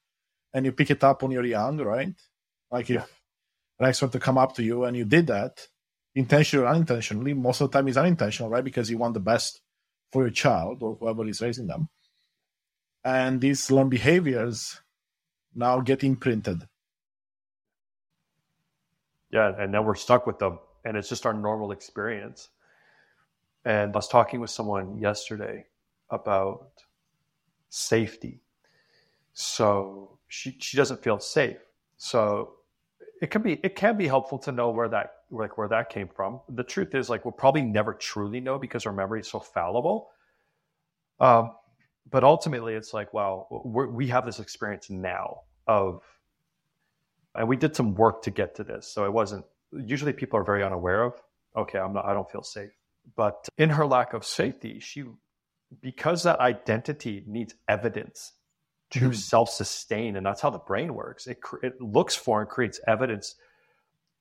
[0.54, 2.14] and you pick it up when you're young, right?
[2.70, 3.04] Like if
[3.80, 5.66] Rex were to come up to you and you did that,
[6.14, 8.62] intentionally or unintentionally, most of the time it's unintentional, right?
[8.62, 9.62] Because you want the best
[10.12, 11.88] for your child or whoever is raising them.
[13.02, 14.80] And these learned behaviors
[15.54, 16.68] now getting printed.
[19.30, 22.48] Yeah, and now we're stuck with them, and it's just our normal experience.
[23.64, 25.66] And I was talking with someone yesterday
[26.10, 26.72] about
[27.68, 28.40] safety.
[29.32, 31.58] So she she doesn't feel safe.
[31.96, 32.54] So
[33.20, 36.08] it can be it can be helpful to know where that like where that came
[36.08, 36.40] from.
[36.48, 40.10] The truth is, like we'll probably never truly know because our memory is so fallible.
[41.20, 41.52] Um,
[42.10, 46.02] but ultimately, it's like, well, we have this experience now of,
[47.34, 48.86] and we did some work to get to this.
[48.86, 49.44] So it wasn't.
[49.72, 51.14] Usually, people are very unaware of.
[51.56, 52.04] Okay, I'm not.
[52.04, 52.70] I don't feel safe.
[53.16, 55.04] But in her lack of safety, she,
[55.80, 58.32] because that identity needs evidence
[58.90, 59.12] to mm-hmm.
[59.12, 63.36] self-sustain and that's how the brain works it, it looks for and creates evidence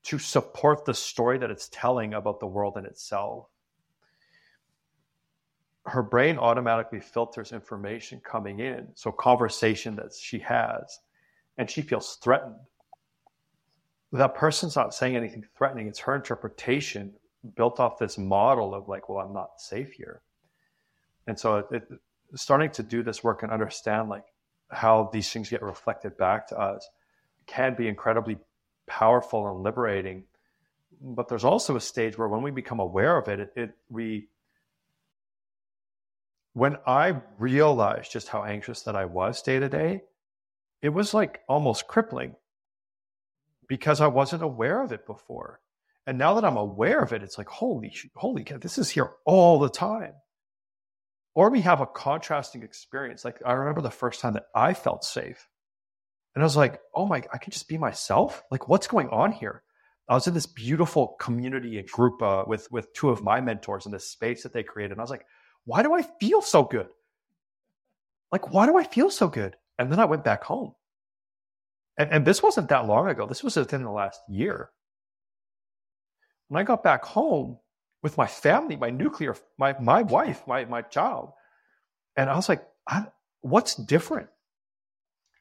[0.03, 3.47] to support the story that it's telling about the world in itself
[5.89, 10.99] her brain automatically filters information coming in so conversation that she has
[11.57, 12.55] and she feels threatened.
[14.11, 15.87] That person's not saying anything threatening.
[15.87, 17.13] It's her interpretation
[17.55, 20.21] built off this model of like well i'm not safe here.
[21.27, 21.87] And so it,
[22.35, 24.25] starting to do this work and understand like
[24.71, 26.87] how these things get reflected back to us
[27.47, 28.37] can be incredibly
[28.87, 30.23] powerful and liberating.
[31.01, 34.27] But there's also a stage where when we become aware of it, it, it we
[36.53, 40.01] when I realized just how anxious that I was day to day,
[40.81, 42.35] it was like almost crippling
[43.67, 45.59] because I wasn't aware of it before.
[46.07, 49.11] And now that I'm aware of it, it's like, holy, holy cow, this is here
[49.25, 50.13] all the time
[51.39, 53.23] or we have a contrasting experience.
[53.23, 55.47] Like I remember the first time that I felt safe.
[56.35, 58.43] And I was like, oh my, I can just be myself.
[58.51, 59.63] Like, what's going on here?
[60.09, 63.85] I was in this beautiful community and group uh, with with two of my mentors
[63.85, 64.91] in this space that they created.
[64.91, 65.25] And I was like,
[65.69, 66.87] why do I feel so good?
[68.31, 69.55] Like, why do I feel so good?
[69.77, 70.73] And then I went back home.
[71.97, 73.25] And, and this wasn't that long ago.
[73.27, 74.69] This was within the last year.
[76.47, 77.57] When I got back home,
[78.01, 81.31] with my family, my nuclear, my my wife, my my child,
[82.15, 83.07] and I was like, I,
[83.41, 84.29] what's different?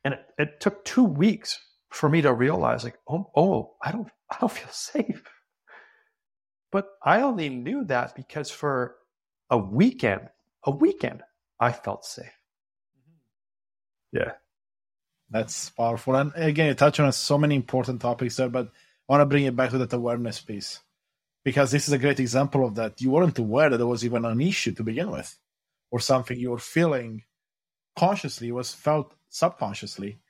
[0.04, 1.58] And it, it, took two weeks
[1.90, 5.22] for me to realize, like, oh, oh, I don't, I don't feel safe.
[6.70, 8.96] But I only knew that because for
[9.50, 10.28] a weekend,
[10.64, 11.22] a weekend,
[11.58, 12.26] I felt safe.
[12.96, 14.18] Mm-hmm.
[14.18, 14.32] Yeah.
[15.30, 16.16] That's powerful.
[16.16, 19.44] And again, you touch on so many important topics there, but I want to bring
[19.44, 20.80] it back to that awareness piece
[21.44, 23.00] because this is a great example of that.
[23.00, 25.34] You weren't aware that there was even an issue to begin with,
[25.90, 27.24] or something you were feeling
[27.96, 30.20] consciously was felt subconsciously.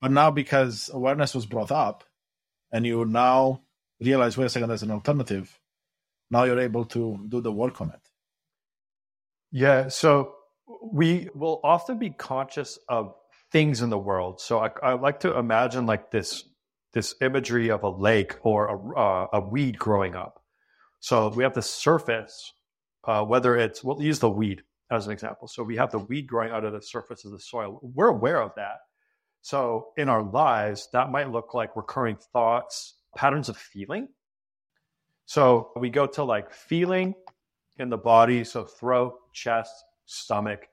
[0.00, 2.04] But now, because awareness was brought up,
[2.72, 3.62] and you now
[4.00, 5.58] realize, wait a second, there's an alternative.
[6.32, 8.08] Now you're able to do the work on it.
[9.52, 9.88] Yeah.
[9.88, 10.34] So
[10.82, 13.14] we will often be conscious of
[13.52, 14.40] things in the world.
[14.40, 16.44] So I, I like to imagine like this
[16.94, 20.42] this imagery of a lake or a, uh, a weed growing up.
[21.00, 22.52] So we have the surface,
[23.04, 25.48] uh, whether it's we'll use the weed as an example.
[25.48, 27.78] So we have the weed growing out of the surface of the soil.
[27.82, 28.78] We're aware of that.
[29.42, 34.08] So in our lives, that might look like recurring thoughts, patterns of feeling.
[35.32, 37.14] So we go to like feeling
[37.78, 39.72] in the body, so throat, chest,
[40.04, 40.68] stomach,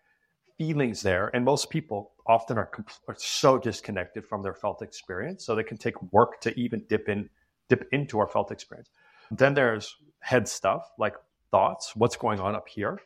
[0.58, 1.32] feelings there.
[1.34, 2.69] And most people often are,
[3.08, 5.45] are so disconnected from their felt experience.
[5.45, 7.30] So they can take work to even dip in,
[7.69, 8.89] dip into our felt experience.
[9.32, 11.15] Then there's head stuff like
[11.52, 13.00] thoughts, what's going on up here.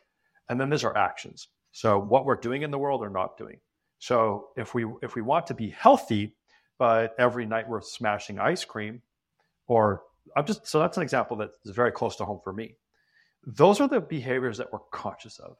[0.48, 1.46] And then there's our actions.
[1.70, 3.60] So what we're doing in the world or not doing.
[4.00, 6.34] So if we if we want to be healthy,
[6.80, 9.02] but every night we're smashing ice cream,
[9.68, 10.02] or
[10.36, 12.76] I'm just so that's an example that is very close to home for me.
[13.46, 15.56] Those are the behaviors that we're conscious of.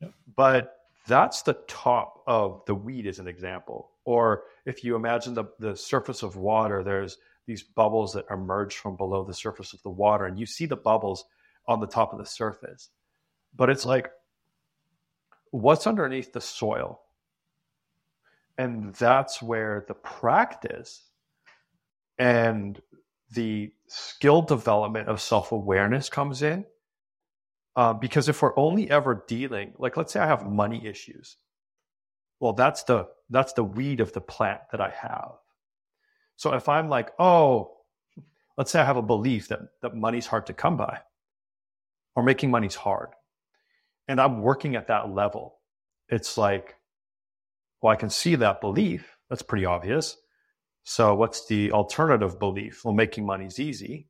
[0.00, 0.12] Yep.
[0.36, 3.90] But that's the top of the weed as an example.
[4.04, 8.96] Or if you imagine the, the surface of water, there's these bubbles that emerge from
[8.96, 11.24] below the surface of the water, and you see the bubbles
[11.66, 12.90] on the top of the surface.
[13.56, 14.10] But it's like,
[15.50, 17.00] what's underneath the soil?
[18.58, 21.06] And that's where the practice
[22.18, 22.80] and
[23.30, 26.64] the skill development of self awareness comes in.
[27.76, 31.36] Uh, because if we're only ever dealing, like let's say I have money issues,
[32.40, 35.32] well, that's the that's the weed of the plant that I have.
[36.36, 37.76] So if I'm like, oh,
[38.58, 40.98] let's say I have a belief that that money's hard to come by,
[42.16, 43.10] or making money's hard,
[44.08, 45.58] and I'm working at that level,
[46.08, 46.76] it's like,
[47.80, 49.16] well, I can see that belief.
[49.28, 50.16] That's pretty obvious.
[50.90, 52.84] So what's the alternative belief?
[52.84, 54.08] Well, making money's easy.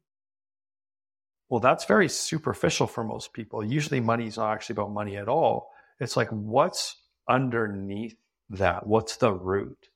[1.51, 3.63] Well, that's very superficial for most people.
[3.63, 5.73] Usually money's not actually about money at all.
[5.99, 6.97] It's like, what's
[7.29, 8.17] underneath
[8.49, 8.87] that?
[8.87, 9.91] What's the root?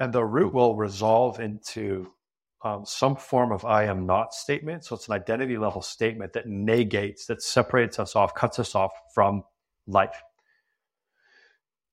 [0.00, 2.12] And the root will resolve into
[2.64, 4.84] um, some form of I am not statement.
[4.84, 8.90] So it's an identity level statement that negates, that separates us off, cuts us off
[9.14, 9.44] from
[9.86, 10.20] life.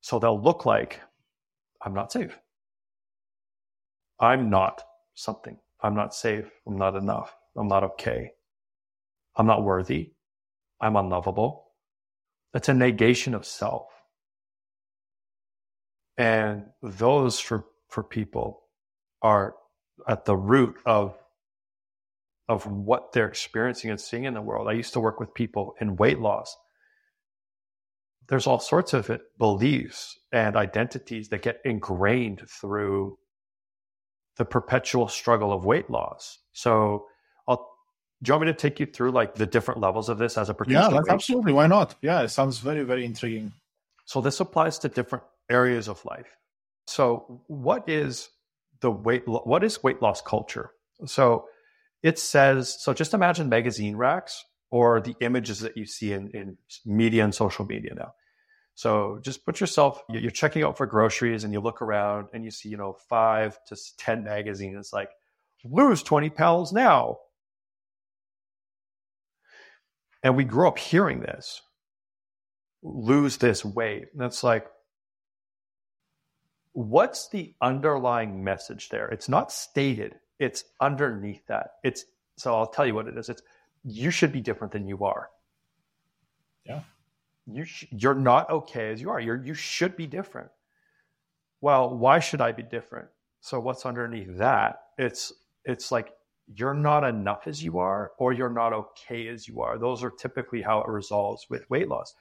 [0.01, 0.99] So they'll look like
[1.79, 2.35] I'm not safe.
[4.23, 4.81] I'm not
[5.15, 5.57] something.
[5.81, 6.49] I'm not safe.
[6.65, 7.35] I'm not enough.
[7.57, 8.31] I'm not okay.
[9.35, 10.13] I'm not worthy.
[10.79, 11.65] I'm unlovable.
[12.53, 13.87] That's a negation of self.
[16.17, 18.61] And those for, for people
[19.21, 19.55] are
[20.07, 21.17] at the root of
[22.49, 24.67] of what they're experiencing and seeing in the world.
[24.67, 26.55] I used to work with people in weight loss.
[28.27, 33.17] There's all sorts of it, beliefs and identities that get ingrained through
[34.37, 36.39] the perpetual struggle of weight loss.
[36.53, 37.07] So
[37.47, 37.69] I'll
[38.21, 40.49] do you want me to take you through like the different levels of this as
[40.49, 40.75] a pertains?
[40.75, 41.53] Yeah, that's absolutely.
[41.53, 41.95] Why not?
[42.01, 43.51] Yeah, it sounds very, very intriguing.
[44.05, 46.37] So this applies to different areas of life.
[46.87, 48.29] So what is
[48.83, 50.71] the weight what is weight loss culture
[51.05, 51.45] so
[52.03, 56.57] it says so just imagine magazine racks or the images that you see in, in
[56.85, 58.13] media and social media now
[58.75, 62.51] so just put yourself you're checking out for groceries and you look around and you
[62.51, 65.09] see you know five to 10 magazines like
[65.63, 67.17] lose 20 pounds now
[70.23, 71.61] and we grew up hearing this
[72.81, 74.67] lose this weight and it's like
[76.73, 79.07] what's the underlying message there?
[79.07, 81.75] It's not stated, it's underneath that.
[81.83, 82.05] It's
[82.35, 83.29] so I'll tell you what it is.
[83.29, 83.43] It's
[83.85, 85.29] you should be different than you are.
[86.65, 86.81] Yeah.
[87.45, 89.19] You sh- you're not okay as you are.
[89.19, 90.49] You're you should be different.
[91.61, 93.07] Well, why should I be different?
[93.41, 94.81] So what's underneath that?
[94.97, 95.33] It's
[95.65, 96.13] it's like
[96.47, 99.77] you're not enough as you are or you're not okay as you are.
[99.77, 102.13] Those are typically how it resolves with weight loss.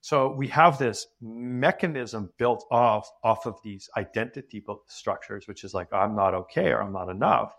[0.00, 5.92] So we have this mechanism built off off of these identity structures, which is like
[5.92, 7.54] I'm not okay or I'm not enough.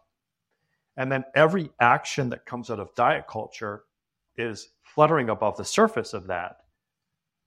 [0.96, 3.84] And then every action that comes out of diet culture
[4.38, 6.58] is fluttering above the surface of that,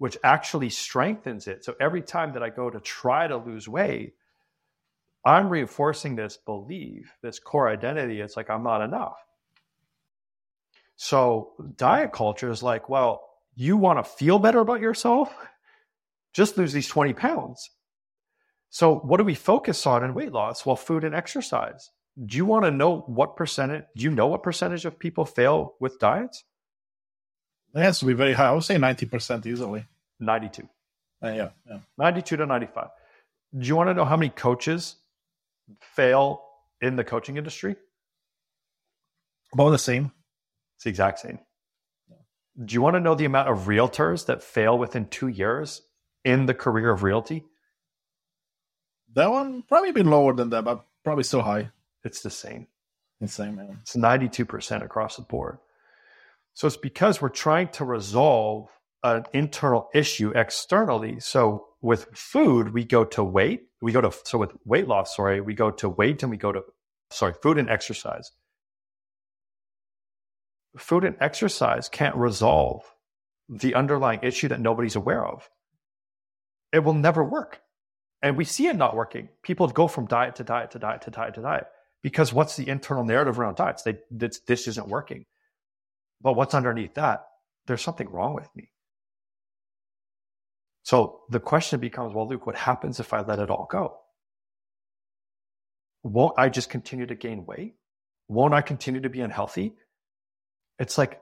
[0.01, 1.63] which actually strengthens it.
[1.63, 4.15] So every time that I go to try to lose weight,
[5.27, 8.23] I'm reinforcing this belief, this core identity.
[8.23, 9.19] It's like I'm not enough.
[10.97, 15.35] So diet culture is like, well, you want to feel better about yourself,
[16.33, 17.69] just lose these 20 pounds.
[18.71, 20.65] So, what do we focus on in weight loss?
[20.65, 21.91] Well, food and exercise.
[22.25, 23.85] Do you want to know what percentage?
[23.97, 26.45] Do you know what percentage of people fail with diets?
[27.75, 28.49] It has to be very high.
[28.49, 29.87] I would say 90% easily.
[30.19, 30.69] 92.
[31.23, 31.79] Uh, yeah, yeah.
[31.99, 32.89] 92 to 95.
[33.59, 34.97] Do you want to know how many coaches
[35.81, 36.43] fail
[36.81, 37.77] in the coaching industry?
[39.53, 40.13] About the same.
[40.77, 41.39] It's the exact same.
[42.63, 45.83] Do you want to know the amount of realtors that fail within two years
[46.25, 47.45] in the career of realty?
[49.15, 51.71] That one probably been lower than that, but probably still high.
[52.05, 52.67] It's the same.
[53.21, 53.79] Insane, man.
[53.83, 55.59] It's 92% across the board.
[56.55, 58.69] So it's because we're trying to resolve
[59.03, 61.21] an internal issue externally.
[61.21, 63.63] So with food, we go to weight.
[63.81, 66.53] We go to, so with weight loss, sorry, we go to weight and we go
[66.53, 66.63] to,
[67.11, 68.31] sorry, food and exercise.
[70.77, 72.83] Food and exercise can't resolve
[73.49, 75.49] the underlying issue that nobody's aware of.
[76.73, 77.63] It will never work.
[78.23, 79.31] And we see it not working.
[79.43, 81.67] People go from diet to diet to diet to diet to diet
[82.03, 83.83] because what's the internal narrative around diets?
[83.83, 85.25] They, this, this isn't working.
[86.21, 87.27] But what's underneath that?
[87.67, 88.71] There's something wrong with me.
[90.83, 93.97] So the question becomes, well, Luke, what happens if I let it all go?
[96.03, 97.75] Won't I just continue to gain weight?
[98.29, 99.75] Won't I continue to be unhealthy?
[100.79, 101.21] It's like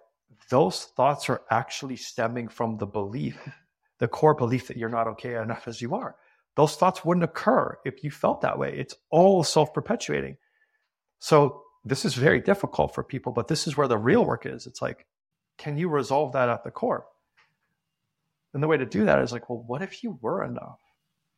[0.51, 3.37] those thoughts are actually stemming from the belief,
[3.99, 6.17] the core belief that you're not okay enough as you are.
[6.55, 8.75] Those thoughts wouldn't occur if you felt that way.
[8.77, 10.37] It's all self perpetuating.
[11.19, 14.67] So this is very difficult for people, but this is where the real work is.
[14.67, 15.07] It's like,
[15.57, 17.07] can you resolve that at the core?
[18.55, 20.81] And the way to do that is like, well, what if you were enough?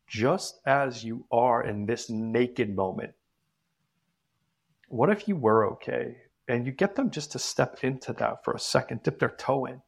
[0.09, 3.13] Just as you are in this naked moment.
[4.89, 6.17] What if you were okay?
[6.49, 9.67] And you get them just to step into that for a second, dip their toe
[9.67, 9.81] in.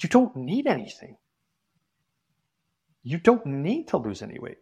[0.00, 1.16] You don't need anything.
[3.02, 4.58] You don't need to lose any weight.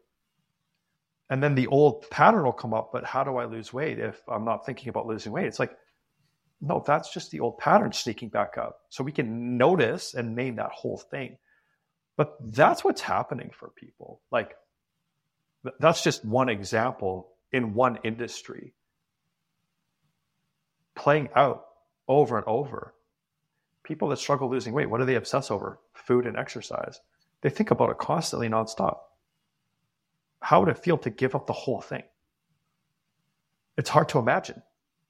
[1.28, 4.20] And then the old pattern will come up, but how do I lose weight if
[4.28, 5.46] I'm not thinking about losing weight?
[5.46, 5.76] It's like,
[6.60, 8.80] no, that's just the old pattern sneaking back up.
[8.88, 11.36] So we can notice and name that whole thing.
[12.16, 14.22] But that's what's happening for people.
[14.30, 14.54] Like,
[15.80, 18.74] that's just one example in one industry
[20.94, 21.64] playing out
[22.08, 22.94] over and over.
[23.82, 25.78] People that struggle losing weight, what do they obsess over?
[25.92, 27.00] Food and exercise.
[27.42, 28.96] They think about it constantly, nonstop.
[30.46, 32.04] How would it feel to give up the whole thing?
[33.76, 34.62] It's hard to imagine.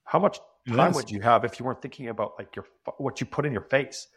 [0.05, 2.65] How much time would you have if you weren't thinking about like your
[2.97, 4.09] what you put in your face?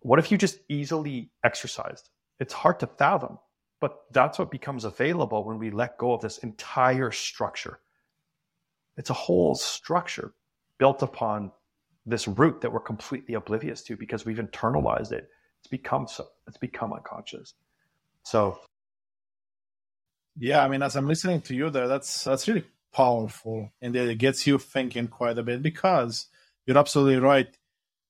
[0.00, 2.10] What if you just easily exercised?
[2.38, 3.38] It's hard to fathom,
[3.80, 7.80] but that's what becomes available when we let go of this entire structure.
[8.98, 10.34] It's a whole structure
[10.76, 11.50] built upon
[12.04, 15.30] this root that we're completely oblivious to because we've internalized it.
[15.60, 17.54] It's become so it's become unconscious.
[18.22, 18.60] So
[20.38, 24.18] yeah, I mean as I'm listening to you there, that's that's really powerful and it
[24.18, 26.26] gets you thinking quite a bit because
[26.66, 27.54] you're absolutely right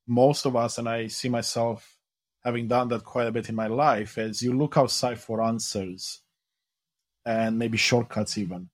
[0.09, 1.99] most of us, and I see myself
[2.43, 6.23] having done that quite a bit in my life, is you look outside for answers
[7.27, 8.71] and maybe shortcuts even.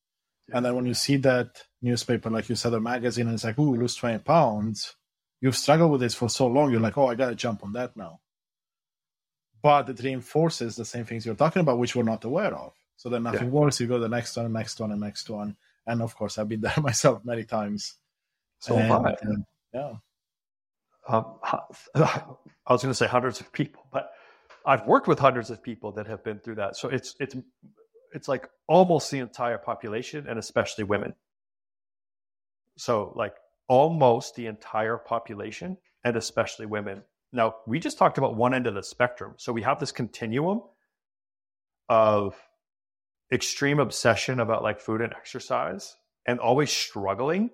[0.53, 3.59] And then when you see that newspaper, like you said, a magazine, and it's like,
[3.59, 4.95] ooh, lose 20 pounds,
[5.41, 7.73] you've struggled with this for so long, you're like, oh, I got to jump on
[7.73, 8.21] that now.
[9.61, 12.75] But it reinforces the same things you're talking about, which we're not aware of.
[12.97, 13.49] So then nothing yeah.
[13.49, 13.81] works.
[13.81, 15.57] You go the next one, next one, and next one.
[15.87, 17.95] And of course, I've been there myself many times.
[18.61, 19.15] So and, uh,
[19.73, 19.93] yeah
[21.09, 21.35] um,
[21.95, 22.23] I
[22.69, 24.11] was going to say hundreds of people, but
[24.67, 26.77] I've worked with hundreds of people that have been through that.
[26.77, 27.37] So it's it's
[28.13, 31.15] it's like almost the entire population, and especially women.
[32.77, 33.35] So like
[33.69, 37.03] almost the entire population, and especially women.
[37.33, 39.35] Now we just talked about one end of the spectrum.
[39.37, 40.63] So we have this continuum
[41.89, 42.35] of
[43.33, 45.97] extreme obsession about like food and exercise,
[46.27, 47.51] and always struggling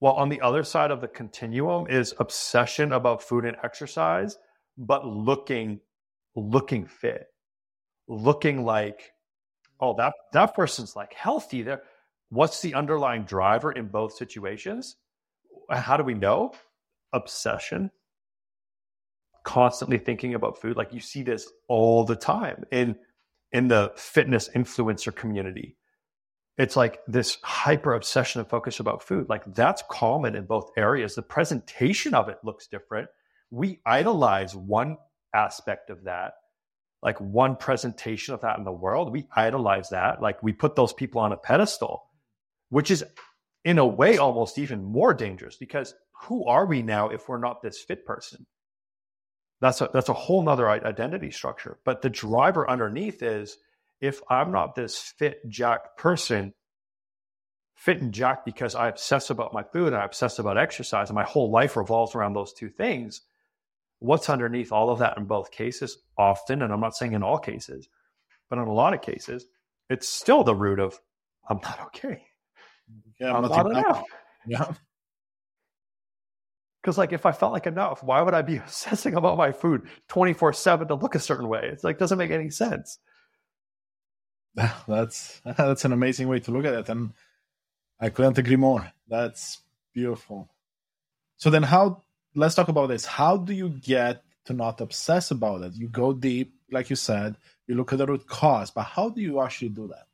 [0.00, 4.36] while on the other side of the continuum is obsession about food and exercise,
[4.76, 5.80] but looking
[6.36, 7.26] looking fit,
[8.08, 9.12] looking like,
[9.80, 11.62] oh, that that person's like healthy.
[11.62, 11.82] There,
[12.30, 14.96] what's the underlying driver in both situations?
[15.70, 16.52] How do we know?
[17.12, 17.90] Obsession.
[19.44, 20.76] Constantly thinking about food.
[20.76, 22.96] Like you see this all the time in
[23.52, 25.76] in the fitness influencer community
[26.60, 29.30] it's like this hyper obsession and focus about food.
[29.30, 31.14] Like that's common in both areas.
[31.14, 33.08] The presentation of it looks different.
[33.50, 34.98] We idolize one
[35.34, 36.34] aspect of that,
[37.02, 39.10] like one presentation of that in the world.
[39.10, 40.20] We idolize that.
[40.20, 42.02] Like we put those people on a pedestal,
[42.68, 43.02] which is
[43.64, 45.94] in a way almost even more dangerous because
[46.24, 48.44] who are we now if we're not this fit person?
[49.60, 51.78] That's a, that's a whole nother identity structure.
[51.84, 53.58] But the driver underneath is,
[54.00, 56.54] if I'm not this fit, jack person,
[57.74, 61.14] fit and jack because I obsess about my food and I obsess about exercise, and
[61.14, 63.20] my whole life revolves around those two things,
[63.98, 65.98] what's underneath all of that in both cases?
[66.16, 67.88] Often, and I'm not saying in all cases,
[68.48, 69.46] but in a lot of cases,
[69.90, 70.98] it's still the root of
[71.48, 72.24] I'm not okay.
[73.20, 74.04] Yeah, I'm, I'm not, not enough.
[74.46, 74.72] Yeah.
[76.80, 79.88] Because like if I felt like enough, why would I be obsessing about my food
[80.08, 81.68] 24 7 to look a certain way?
[81.72, 82.98] It's like doesn't make any sense.
[84.88, 86.88] That's that's an amazing way to look at it.
[86.88, 87.12] And
[88.00, 88.92] I couldn't agree more.
[89.08, 89.58] That's
[89.94, 90.50] beautiful.
[91.36, 92.02] So then how
[92.34, 93.04] let's talk about this.
[93.04, 95.74] How do you get to not obsess about it?
[95.74, 99.20] You go deep, like you said, you look at the root cause, but how do
[99.20, 100.06] you actually do that?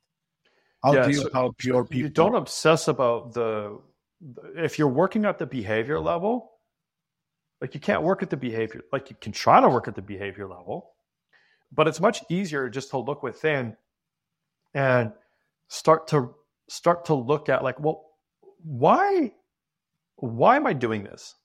[0.83, 2.01] How yeah, do you so help your people?
[2.01, 3.79] You don't obsess about the
[4.55, 6.56] if you're working at the behavior level,
[7.61, 10.01] like you can't work at the behavior, like you can try to work at the
[10.01, 10.91] behavior level,
[11.71, 13.75] but it's much easier just to look within
[14.73, 15.11] and
[15.67, 16.33] start to
[16.69, 18.05] start to look at like, well,
[18.63, 19.33] why
[20.17, 21.35] why am I doing this?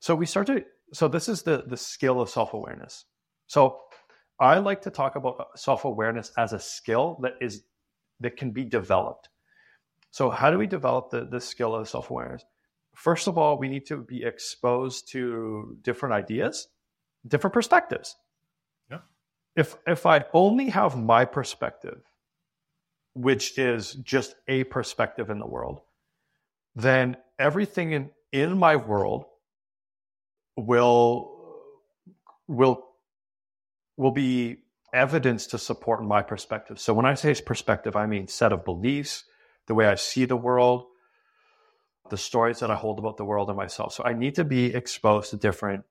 [0.00, 3.04] So we start to so this is the the skill of self-awareness.
[3.46, 3.80] So
[4.40, 7.62] I like to talk about uh, self-awareness as a skill that is
[8.20, 9.28] that can be developed.
[10.10, 12.44] So how do we develop the, the skill of self-awareness?
[12.94, 16.68] First of all, we need to be exposed to different ideas,
[17.26, 18.16] different perspectives.
[18.90, 18.98] Yeah.
[19.56, 22.02] If if I only have my perspective,
[23.14, 25.80] which is just a perspective in the world,
[26.74, 29.24] then everything in, in my world
[30.56, 31.32] will
[32.46, 32.84] will
[33.96, 34.58] will be
[34.92, 36.78] evidence to support my perspective.
[36.78, 39.24] So when I say perspective, I mean set of beliefs,
[39.66, 40.86] the way I see the world,
[42.12, 43.94] the stories that I hold about the world and myself.
[43.94, 45.84] So I need to be exposed to different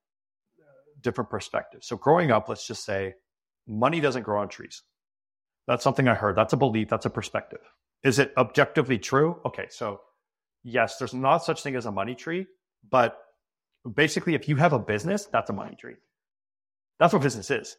[1.02, 1.88] different perspectives.
[1.88, 3.16] So growing up, let's just say
[3.68, 4.84] money doesn't grow on trees.
[5.66, 6.36] That's something I heard.
[6.36, 7.62] That's a belief, that's a perspective.
[8.04, 9.42] Is it objectively true?
[9.48, 10.02] Okay, so
[10.64, 12.46] yes, there's not such thing as a money tree,
[12.88, 13.18] but
[13.92, 15.96] basically if you have a business, that's a money tree.
[17.00, 17.78] That's what business is.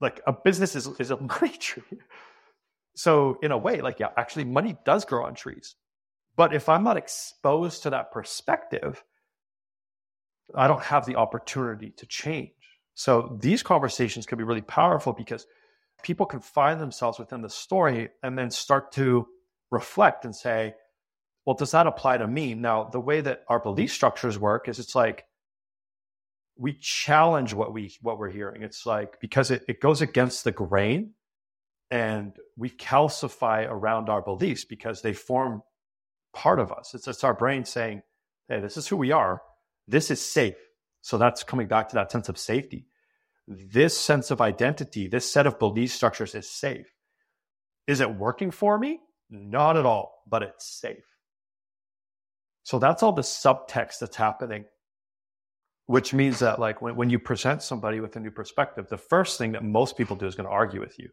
[0.00, 1.98] Like a business is, is a money tree.
[2.96, 5.76] So in a way, like yeah, actually money does grow on trees.
[6.36, 9.04] But if I'm not exposed to that perspective,
[10.54, 12.50] I don't have the opportunity to change.
[12.94, 15.46] So these conversations can be really powerful because
[16.02, 19.26] people can find themselves within the story and then start to
[19.70, 20.74] reflect and say,
[21.44, 22.54] well, does that apply to me?
[22.54, 25.24] Now, the way that our belief structures work is it's like
[26.56, 28.62] we challenge what we what we're hearing.
[28.62, 31.14] It's like because it, it goes against the grain
[31.90, 35.62] and we calcify around our beliefs because they form
[36.34, 36.94] part of us.
[36.94, 38.02] It's just our brain saying,
[38.48, 39.42] hey, this is who we are.
[39.88, 40.56] This is safe.
[41.02, 42.86] So that's coming back to that sense of safety.
[43.46, 46.86] This sense of identity, this set of belief structures is safe.
[47.86, 49.00] Is it working for me?
[49.30, 51.04] Not at all, but it's safe.
[52.62, 54.64] So that's all the subtext that's happening,
[55.86, 59.36] which means that, like, when, when you present somebody with a new perspective, the first
[59.36, 61.10] thing that most people do is going to argue with you.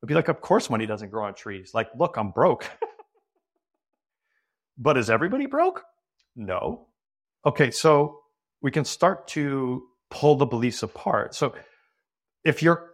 [0.00, 1.70] It'd be like, of course, money doesn't grow on trees.
[1.72, 2.68] Like, look, I'm broke.
[4.76, 5.82] But is everybody broke?
[6.36, 6.88] No.
[7.46, 8.20] Okay, so
[8.60, 11.34] we can start to pull the beliefs apart.
[11.34, 11.54] So
[12.44, 12.92] if you're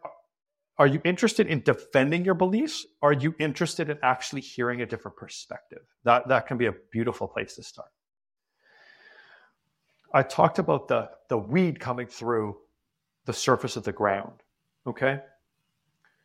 [0.79, 2.87] are you interested in defending your beliefs?
[3.03, 5.83] Are you interested in actually hearing a different perspective?
[6.05, 7.91] That that can be a beautiful place to start.
[10.13, 12.57] I talked about the the weed coming through
[13.27, 14.43] the surface of the ground.
[14.87, 15.21] Okay?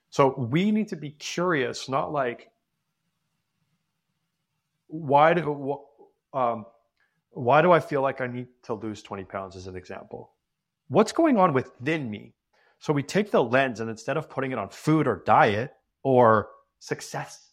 [0.09, 2.49] So we need to be curious, not like
[4.87, 5.79] why do
[6.33, 6.65] um,
[7.31, 10.31] why do I feel like I need to lose 20 pounds as an example?
[10.87, 12.33] What's going on within me?
[12.79, 15.71] So we take the lens and instead of putting it on food or diet
[16.03, 17.51] or success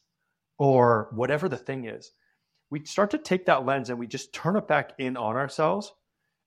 [0.59, 2.11] or whatever the thing is,
[2.71, 5.93] we start to take that lens and we just turn it back in on ourselves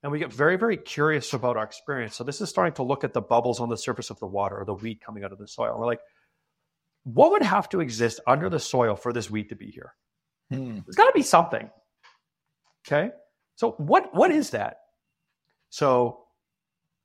[0.02, 2.16] and we get very, very curious about our experience.
[2.16, 4.58] So this is starting to look at the bubbles on the surface of the water
[4.60, 5.76] or the weed coming out of the soil.
[5.78, 6.02] We're like,
[7.04, 9.94] what would have to exist under the soil for this weed to be here?
[10.56, 10.80] Hmm.
[10.86, 11.70] There's got to be something.
[12.88, 13.12] Okay.
[13.56, 14.78] So what what is that?
[15.70, 16.22] So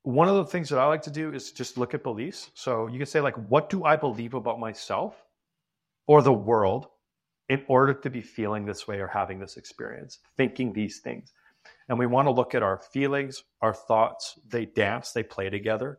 [0.03, 2.51] one of the things that I like to do is just look at beliefs.
[2.55, 5.15] So you can say like, what do I believe about myself
[6.07, 6.89] or the world
[7.51, 11.33] in order to be feeling this way or having this experience, thinking these things.
[11.89, 14.39] And we want to look at our feelings, our thoughts.
[14.49, 15.99] They dance, they play together.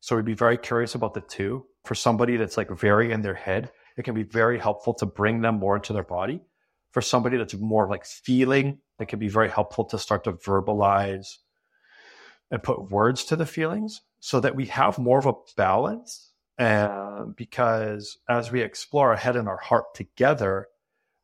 [0.00, 1.66] So we'd be very curious about the two.
[1.84, 5.40] For somebody that's like very in their head, it can be very helpful to bring
[5.40, 6.40] them more into their body.
[6.90, 11.38] For somebody that's more like feeling, it can be very helpful to start to verbalize
[12.50, 16.32] and put words to the feelings so that we have more of a balance.
[16.58, 20.68] And because as we explore our head and our heart together,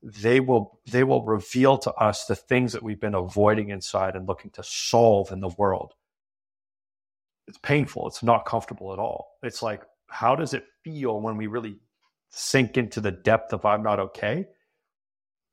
[0.02, 4.26] they will they will reveal to us the things that we've been avoiding inside and
[4.26, 5.92] looking to solve in the world.
[7.46, 8.06] It's painful.
[8.08, 9.28] It's not comfortable at all.
[9.42, 11.78] It's like, how does it feel when we really
[12.30, 14.46] sink into the depth of I'm not okay.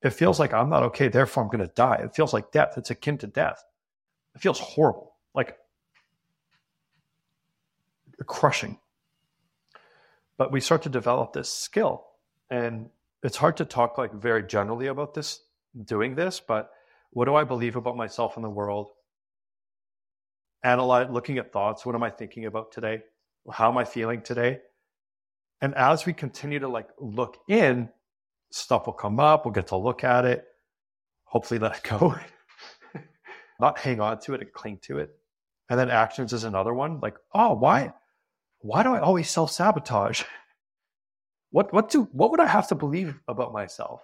[0.02, 2.00] it feels like I'm not okay, therefore I'm going to die.
[2.04, 2.74] It feels like death.
[2.76, 3.62] It's akin to death.
[4.34, 5.56] It feels horrible, like
[8.26, 8.78] crushing.
[10.38, 12.04] But we start to develop this skill.
[12.50, 12.90] And
[13.22, 15.40] it's hard to talk like very generally about this,
[15.84, 16.70] doing this, but
[17.10, 18.90] what do I believe about myself and the world?
[20.62, 21.86] Analyze, looking at thoughts.
[21.86, 23.02] What am I thinking about today?
[23.50, 24.60] How am I feeling today?
[25.60, 27.88] And as we continue to like look in,
[28.50, 29.44] stuff will come up.
[29.44, 30.44] We'll get to look at it.
[31.24, 32.14] Hopefully, let it go.
[33.60, 35.10] Not hang on to it and cling to it.
[35.68, 37.00] And then actions is another one.
[37.00, 37.92] Like, oh, why?
[38.60, 40.22] Why do I always self sabotage?
[41.50, 44.02] What what do what would I have to believe about myself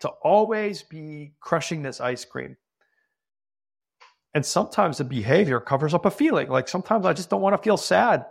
[0.00, 2.56] to always be crushing this ice cream?
[4.32, 6.48] And sometimes the behavior covers up a feeling.
[6.48, 8.24] Like sometimes I just don't want to feel sad.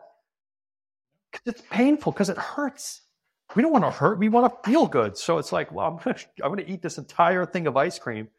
[1.45, 3.01] It's painful because it hurts.
[3.55, 4.19] We don't want to hurt.
[4.19, 5.17] We want to feel good.
[5.17, 8.29] So it's like, well, I'm gonna, I'm gonna eat this entire thing of ice cream.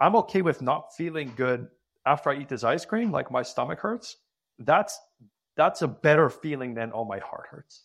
[0.00, 1.68] I'm okay with not feeling good
[2.06, 4.16] after I eat this ice cream, like my stomach hurts.
[4.58, 4.98] That's
[5.56, 7.84] that's a better feeling than oh my heart hurts.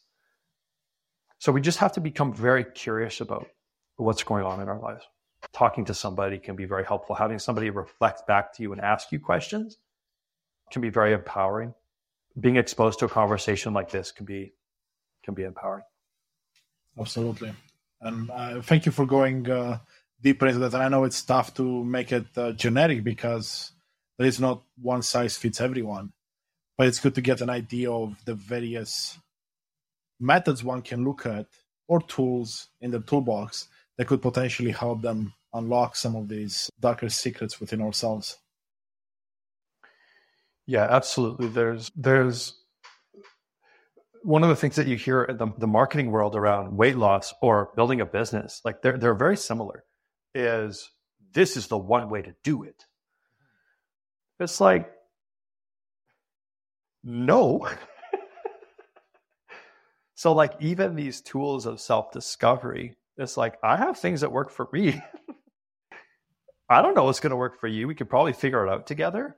[1.40, 3.48] So we just have to become very curious about
[3.98, 5.04] what's going on in our lives.
[5.52, 7.16] Talking to somebody can be very helpful.
[7.16, 9.78] Having somebody reflect back to you and ask you questions
[10.72, 11.74] can be very empowering.
[12.40, 14.54] Being exposed to a conversation like this can be
[15.24, 15.84] can be empowering.
[17.00, 17.54] Absolutely,
[18.02, 19.80] and uh, thank you for going uh,
[20.22, 20.76] deeper into that.
[20.76, 23.72] I know it's tough to make it uh, generic because
[24.18, 26.14] there is not one size fits everyone,
[26.78, 29.20] but it's good to get an idea of the various
[30.20, 31.48] methods one can look at
[31.88, 33.68] or tools in the toolbox
[33.98, 38.38] that could potentially help them unlock some of these darker secrets within ourselves.
[40.66, 41.48] Yeah, absolutely.
[41.48, 42.54] There's there's
[44.24, 47.34] one of the things that you hear in the, the marketing world around weight loss
[47.42, 49.84] or building a business, like they're they're very similar,
[50.34, 50.90] is
[51.34, 52.86] this is the one way to do it.
[54.40, 54.92] It's like
[57.04, 57.68] no.
[60.16, 64.52] So, like, even these tools of self discovery, it's like, I have things that work
[64.52, 65.02] for me.
[66.70, 67.88] I don't know what's going to work for you.
[67.88, 69.36] We could probably figure it out together.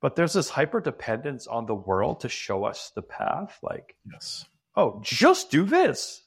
[0.00, 3.58] But there's this hyper dependence on the world to show us the path.
[3.62, 4.46] Like, yes.
[4.76, 6.22] Oh, just do this.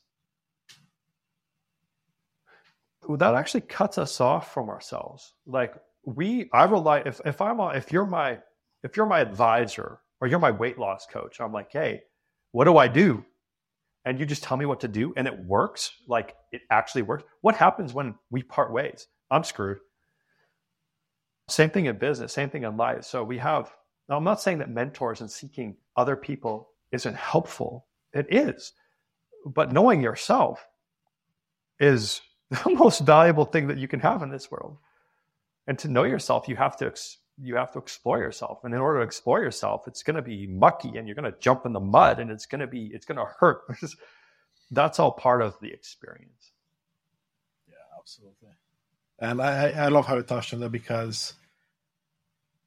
[3.18, 5.34] That actually cuts us off from ourselves.
[5.46, 5.74] Like
[6.06, 8.40] we, I rely if if I'm if you're my
[8.84, 12.04] if you're my advisor or you're my weight loss coach, I'm like, hey,
[12.52, 13.26] what do I do?
[14.06, 17.24] and you just tell me what to do and it works, like it actually works,
[17.42, 19.08] what happens when we part ways?
[19.32, 19.80] I'm screwed.
[21.48, 23.04] Same thing in business, same thing in life.
[23.04, 23.72] So we have,
[24.10, 27.86] now I'm not saying that mentors and seeking other people isn't helpful.
[28.14, 28.74] It is.
[29.46, 30.66] But knowing yourself
[31.80, 34.78] is the most valuable thing that you can have in this world.
[35.68, 36.94] And to know yourself, you have to
[37.42, 38.60] you have to explore yourself.
[38.64, 41.40] And in order to explore yourself, it's going to be mucky and you're going to
[41.40, 43.62] jump in the mud and it's going to be, it's going to hurt.
[44.72, 46.52] That's all part of the experience.
[47.68, 48.50] Yeah, absolutely.
[49.24, 51.34] And I, I love how you touched on that because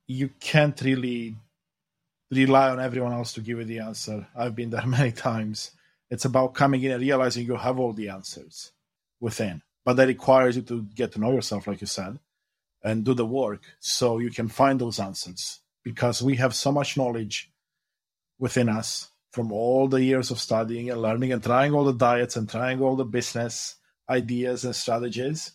[0.07, 1.36] you can't really
[2.30, 4.26] rely on everyone else to give you the answer.
[4.34, 5.72] I've been there many times.
[6.11, 8.72] It's about coming in and realizing you have all the answers
[9.20, 9.62] within.
[9.84, 12.18] But that requires you to get to know yourself, like you said
[12.86, 16.96] and do the work so you can find those answers because we have so much
[16.96, 17.50] knowledge
[18.38, 22.36] within us from all the years of studying and learning and trying all the diets
[22.36, 23.74] and trying all the business
[24.09, 25.50] ideas and strategies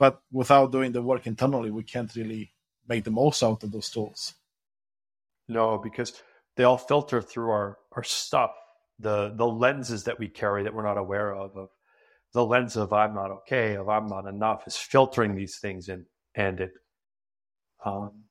[0.00, 2.52] but without doing the work internally we can't really
[2.88, 4.34] make the most out of those tools
[5.46, 6.12] no because
[6.56, 8.50] they all filter through our our stuff
[8.98, 11.68] the the lenses that we carry that we're not aware of of
[12.32, 16.04] the lens of i'm not okay of i'm not enough is filtering these things in
[16.34, 16.72] and it
[17.84, 18.24] um,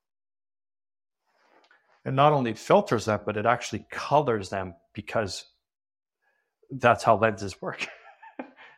[2.05, 5.45] it not only filters them, but it actually colors them because
[6.71, 7.87] that's how lenses work.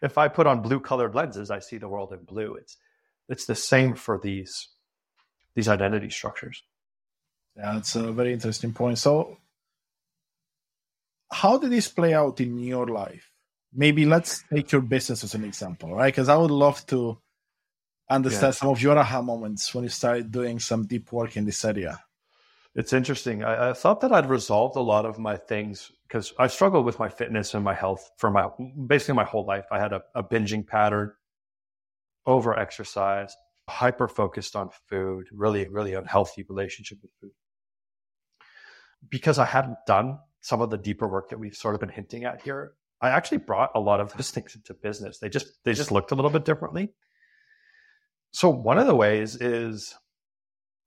[0.02, 2.56] if I put on blue colored lenses, I see the world in blue.
[2.56, 2.78] It's
[3.30, 4.70] it's the same for these
[5.56, 6.64] these identity structures.
[7.56, 8.97] Yeah, that's a very interesting point.
[8.97, 9.38] So,
[11.32, 13.30] how did this play out in your life?
[13.74, 16.14] Maybe let's take your business as an example, right?
[16.14, 17.20] Because I would love to
[18.10, 18.60] understand yeah.
[18.60, 21.99] some of your aha moments when you started doing some deep work in this area.
[22.76, 23.43] It's interesting.
[23.43, 26.99] I, I thought that I'd resolved a lot of my things because I struggled with
[26.99, 28.49] my fitness and my health for my
[28.88, 29.66] basically my whole life.
[29.72, 31.14] I had a, a binging pattern,
[32.28, 33.36] over exercise,
[33.70, 37.32] hyper focused on food, really, really unhealthy relationship with food.
[39.09, 42.26] Because I hadn't done some of the deeper work that we've sort of been hinting
[42.26, 45.20] at here, I actually brought a lot of those things into business.
[45.20, 46.89] They just they just looked a little bit differently
[48.32, 49.95] So one of the ways is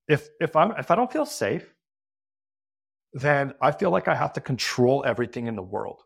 [0.09, 1.74] if if I'm if I don't feel safe,
[3.15, 6.03] then I feel like I have to control everything in the world.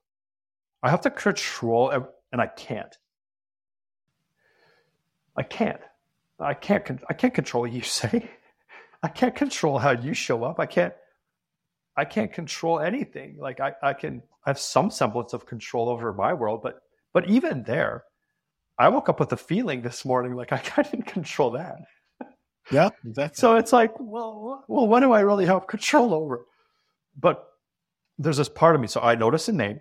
[0.82, 1.90] I have to control,
[2.30, 2.96] and I can't.
[5.36, 5.80] I can't.
[6.38, 7.02] I can't.
[7.09, 8.30] I can't control you say.
[9.02, 10.61] I can't control how you show up.
[10.61, 10.92] I can't.
[11.96, 13.38] I can't control anything.
[13.40, 16.82] Like I, I can I have some semblance of control over my world, but
[17.14, 18.04] but even there,
[18.78, 21.78] I woke up with a feeling this morning like I, I didn't control that.
[22.70, 23.40] Yeah, exactly.
[23.40, 26.44] So it's like, well, well, what do I really have control over?
[27.18, 27.44] But
[28.18, 28.86] there's this part of me.
[28.88, 29.80] So I notice a name.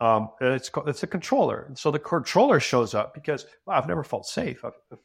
[0.00, 1.64] Um, it's it's a controller.
[1.66, 4.64] And so the controller shows up because well, I've never felt safe.
[4.64, 4.98] I've, I've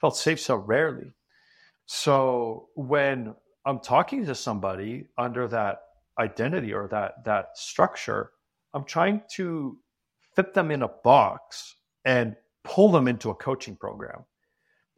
[0.00, 1.12] felt safe so rarely.
[1.86, 3.34] So when
[3.66, 5.80] I'm talking to somebody under that
[6.18, 8.30] identity or that that structure,
[8.72, 9.78] I'm trying to
[10.34, 12.34] fit them in a box and
[12.64, 14.24] pull them into a coaching program.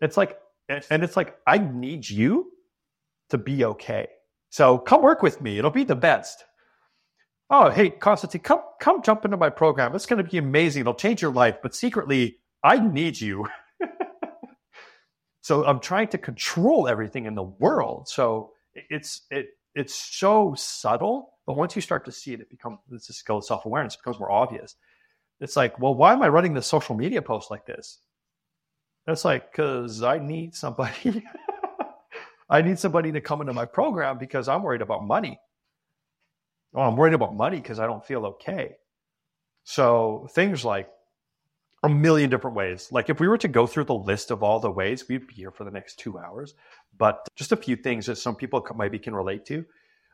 [0.00, 0.38] It's like
[0.68, 2.52] and it's like I need you
[3.30, 4.08] to be okay.
[4.51, 5.59] So come work with me.
[5.59, 6.44] It'll be the best.
[7.48, 9.94] Oh, hey, Konstantin, come come jump into my program.
[9.94, 10.80] It's going to be amazing.
[10.80, 11.57] It'll change your life.
[11.62, 13.46] But secretly, I need you.
[15.40, 18.09] so I'm trying to control everything in the world.
[18.09, 22.78] So it's it it's so subtle, but once you start to see it, it becomes
[22.92, 23.96] a skill of self awareness.
[23.96, 24.76] Becomes more obvious.
[25.40, 27.98] It's like, well, why am I running this social media post like this?
[29.07, 31.24] It's like because I need somebody.
[32.51, 35.38] I need somebody to come into my program because I'm worried about money.
[36.74, 38.74] Oh, I'm worried about money because I don't feel okay.
[39.64, 40.90] So things like
[41.82, 42.88] a million different ways.
[42.90, 45.34] Like if we were to go through the list of all the ways, we'd be
[45.34, 46.55] here for the next two hours.
[46.98, 49.64] But just a few things that some people maybe can relate to: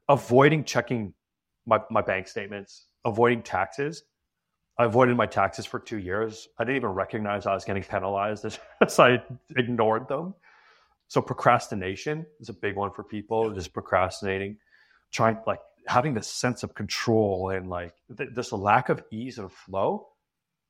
[0.08, 1.14] avoiding checking
[1.66, 4.02] my, my bank statements, avoiding taxes.
[4.78, 6.48] I avoided my taxes for two years.
[6.58, 8.44] I didn't even recognize I was getting penalized
[8.82, 9.22] as I
[9.56, 10.34] ignored them.
[11.08, 13.52] So procrastination is a big one for people.
[13.52, 14.58] Just procrastinating,
[15.12, 19.50] trying like having this sense of control and like th- this lack of ease and
[19.50, 20.08] flow.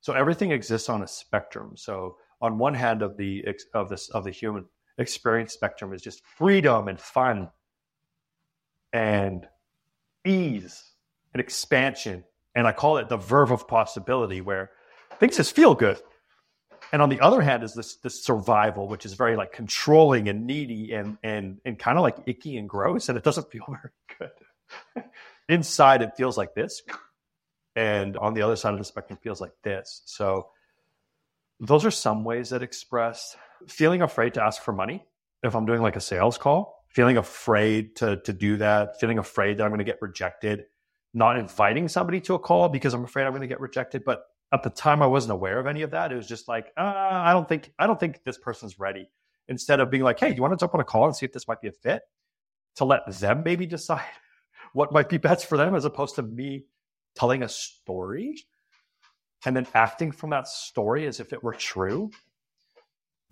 [0.01, 1.73] So everything exists on a spectrum.
[1.77, 4.67] So on one hand of the of this of the human
[4.99, 7.51] experience spectrum is just freedom and fun
[8.93, 9.47] and
[10.25, 10.93] ease
[11.33, 12.25] and expansion.
[12.55, 14.71] And I call it the verve of possibility where
[15.19, 16.01] things just feel good.
[16.93, 20.47] And on the other hand is this this survival, which is very like controlling and
[20.47, 23.93] needy and and and kind of like icky and gross, and it doesn't feel very
[24.19, 25.05] good.
[25.49, 26.83] Inside it feels like this.
[27.75, 30.03] And on the other side of the spectrum feels like this.
[30.07, 30.49] So
[31.61, 33.37] those are some ways that express
[33.69, 35.05] feeling afraid to ask for money
[35.43, 39.59] if I'm doing like a sales call, feeling afraid to to do that, feeling afraid
[39.59, 40.65] that I'm going to get rejected,
[41.15, 44.25] not inviting somebody to a call because I'm afraid I'm going to get rejected, but
[44.53, 46.13] at the time I wasn't aware of any of that.
[46.13, 49.09] It was just like, uh, I don't think I don't think this person's ready.
[49.49, 51.27] Instead of being like, hey, do you want to jump on a call and see
[51.27, 52.03] if this might be a fit?
[52.77, 54.05] To let them maybe decide
[54.73, 56.65] what might be best for them as opposed to me
[57.15, 58.37] telling a story
[59.45, 62.11] and then acting from that story as if it were true.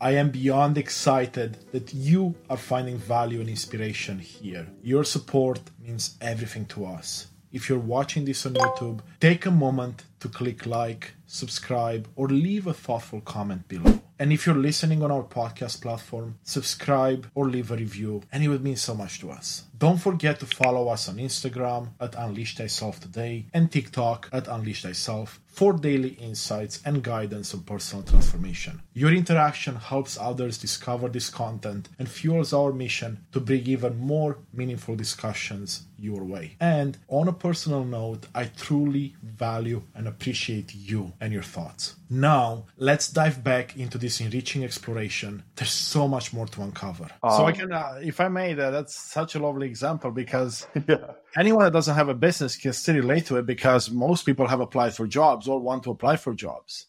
[0.01, 4.67] I am beyond excited that you are finding value and inspiration here.
[4.83, 7.29] Your support means everything to us.
[7.55, 12.67] If you're watching this on YouTube, take a moment to click like, subscribe, or leave
[12.67, 14.01] a thoughtful comment below.
[14.19, 18.49] And if you're listening on our podcast platform, subscribe or leave a review, and it
[18.49, 19.67] would mean so much to us.
[19.77, 24.83] Don't forget to follow us on Instagram at Unleash Thyself Today and TikTok at Unleash
[24.83, 28.83] Thyself for daily insights and guidance on personal transformation.
[28.93, 34.39] Your interaction helps others discover this content and fuels our mission to bring even more
[34.53, 36.57] meaningful discussions your way.
[36.61, 41.95] And on a personal note, I truly value and appreciate you and your thoughts.
[42.11, 45.45] Now, let's dive back into this enriching exploration.
[45.55, 47.09] There's so much more to uncover.
[47.22, 50.67] Um, so I can, uh, if I may, uh, that's such a lovely example because
[50.89, 51.12] yeah.
[51.37, 54.61] anyone that doesn't have a business can still relate to it because most people have
[54.61, 56.87] applied for jobs or want to apply for jobs.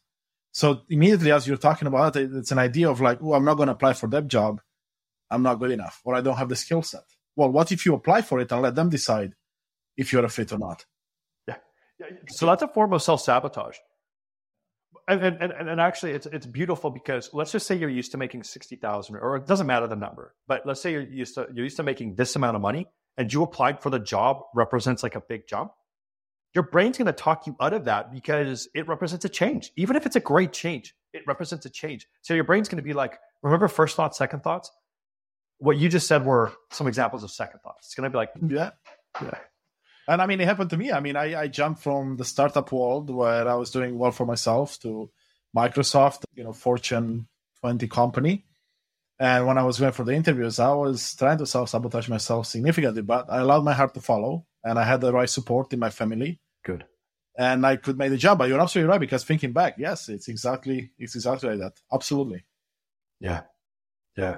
[0.52, 3.56] So immediately, as you're talking about it, it's an idea of like, oh, I'm not
[3.56, 4.62] going to apply for that job.
[5.30, 7.04] I'm not good enough, or I don't have the skill set.
[7.36, 9.34] Well, what if you apply for it and let them decide
[9.98, 10.86] if you're a fit or not?
[11.48, 11.56] Yeah.
[12.00, 12.08] yeah.
[12.30, 13.78] So that's a form of self sabotage.
[15.08, 18.42] And, and, and actually, it's it's beautiful because let's just say you're used to making
[18.42, 21.66] sixty thousand, or it doesn't matter the number, but let's say you're used to you're
[21.66, 25.16] used to making this amount of money, and you applied for the job represents like
[25.16, 25.72] a big jump
[26.56, 29.72] your brain's going to talk you out of that because it represents a change.
[29.76, 32.08] Even if it's a great change, it represents a change.
[32.22, 34.72] So your brain's going to be like, remember first thoughts, second thoughts?
[35.58, 37.88] What you just said were some examples of second thoughts.
[37.88, 38.72] It's going to be like, yeah,
[39.22, 39.38] yeah.
[40.08, 40.92] And I mean, it happened to me.
[40.92, 44.26] I mean, I, I jumped from the startup world where I was doing well for
[44.26, 45.10] myself to
[45.56, 47.28] Microsoft, you know, Fortune
[47.62, 48.46] 20 company.
[49.20, 52.48] And when I was going for the interviews, I was trying to self sabotage myself
[52.48, 55.80] significantly, but I allowed my heart to follow and I had the right support in
[55.80, 56.42] my family.
[56.64, 56.86] Good.
[57.38, 58.38] And I could make the job.
[58.38, 61.80] But you're absolutely right because thinking back, yes, it's exactly it's exactly like that.
[61.94, 62.46] Absolutely.
[63.20, 63.42] Yeah.
[64.18, 64.38] Yeah.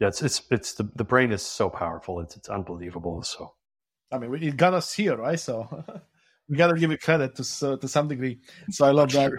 [0.00, 2.18] Yeah, it's it's it's the, the brain is so powerful.
[2.18, 3.22] It's it's unbelievable.
[3.22, 3.54] So
[4.12, 5.40] I mean, it got us here, right?
[5.40, 5.84] So
[6.48, 8.40] we got to give it credit to so, to some degree.
[8.70, 9.32] So I love that.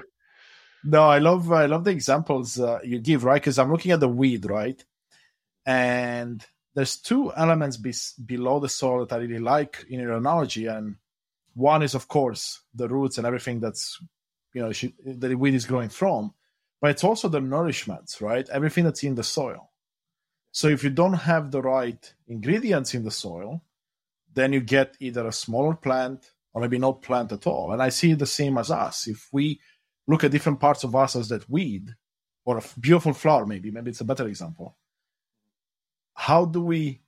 [0.83, 3.41] No, I love I love the examples uh, you give, right?
[3.41, 4.83] Because I'm looking at the weed, right?
[5.65, 6.45] And
[6.75, 7.93] there's two elements be-
[8.25, 10.97] below the soil that I really like in your analogy, and
[11.53, 14.01] one is of course the roots and everything that's
[14.53, 16.33] you know she, the weed is growing from,
[16.81, 18.49] but it's also the nourishments, right?
[18.49, 19.69] Everything that's in the soil.
[20.51, 23.63] So if you don't have the right ingredients in the soil,
[24.33, 27.71] then you get either a smaller plant or maybe no plant at all.
[27.71, 29.07] And I see the same as us.
[29.07, 29.59] If we
[30.07, 31.89] look at different parts of us as that weed
[32.45, 34.77] or a beautiful flower, maybe, maybe it's a better example.
[36.13, 37.01] How do we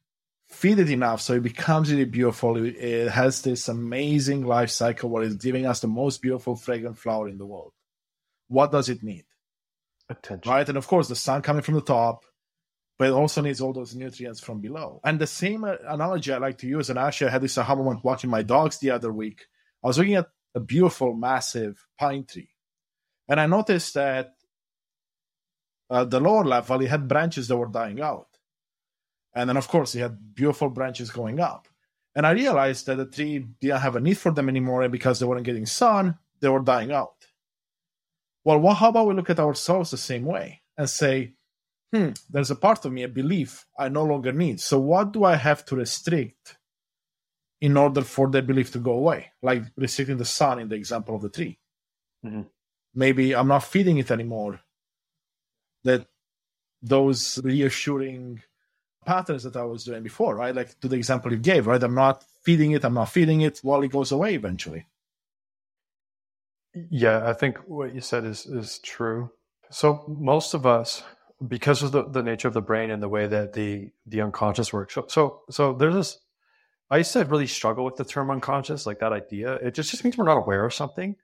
[0.48, 2.58] feed it enough so it becomes really beautiful?
[2.58, 7.28] It has this amazing life cycle where it's giving us the most beautiful, fragrant flower
[7.28, 7.74] in the world.
[8.48, 9.26] What does it need?
[10.10, 10.52] Attention.
[10.52, 10.68] Right.
[10.68, 12.26] And of course, the sun coming from the top,
[12.98, 15.02] but it also needs all those nutrients from below.
[15.04, 17.76] And the same uh, analogy I like to use, and actually I had this aha
[17.76, 19.46] moment watching my dogs the other week.
[19.84, 22.50] I was looking at a beautiful, massive pine tree,
[23.28, 24.34] and I noticed that
[25.90, 28.28] uh, the lower level it had branches that were dying out,
[29.34, 31.68] and then of course it had beautiful branches going up.
[32.18, 35.20] And I realized that the tree didn't have a need for them anymore, and because
[35.20, 37.28] they weren't getting sun, they were dying out.
[38.46, 41.34] Well, what, how about we look at ourselves the same way and say,
[41.94, 44.60] hmm, there's a part of me, a belief I no longer need.
[44.60, 46.58] So what do I have to restrict
[47.62, 49.32] in order for the belief to go away?
[49.42, 51.58] Like restricting the sun in the example of the tree.
[52.26, 52.42] Mm-hmm.
[52.94, 54.62] Maybe I'm not feeding it anymore.
[55.84, 56.08] That
[56.82, 58.42] those reassuring
[59.06, 60.56] patterns that I was doing before, right?
[60.56, 61.82] Like to the example you gave, right?
[61.82, 64.88] I'm not feeding it, I'm not feeding it, while it goes away eventually.
[66.90, 69.32] Yeah, I think what you said is is true.
[69.70, 71.04] So most of us
[71.48, 74.72] because of the, the nature of the brain and the way that the the unconscious
[74.72, 74.94] works.
[74.94, 76.20] So so, so there's this.
[76.90, 79.56] I used to really struggle with the term unconscious, like that idea.
[79.56, 81.16] It just, just means we're not aware of something,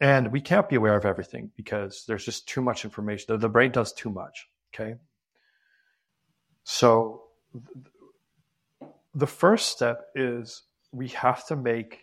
[0.00, 3.26] and we can't be aware of everything because there's just too much information.
[3.28, 4.48] The, the brain does too much.
[4.72, 4.94] Okay.
[6.62, 7.24] So
[9.14, 10.62] the first step is
[10.92, 12.00] we have to make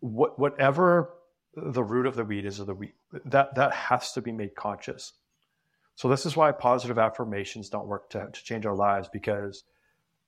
[0.00, 1.14] what, whatever
[1.56, 2.92] the root of the weed is of the weed
[3.24, 5.12] that that has to be made conscious.
[5.94, 9.64] So this is why positive affirmations don't work to, to change our lives because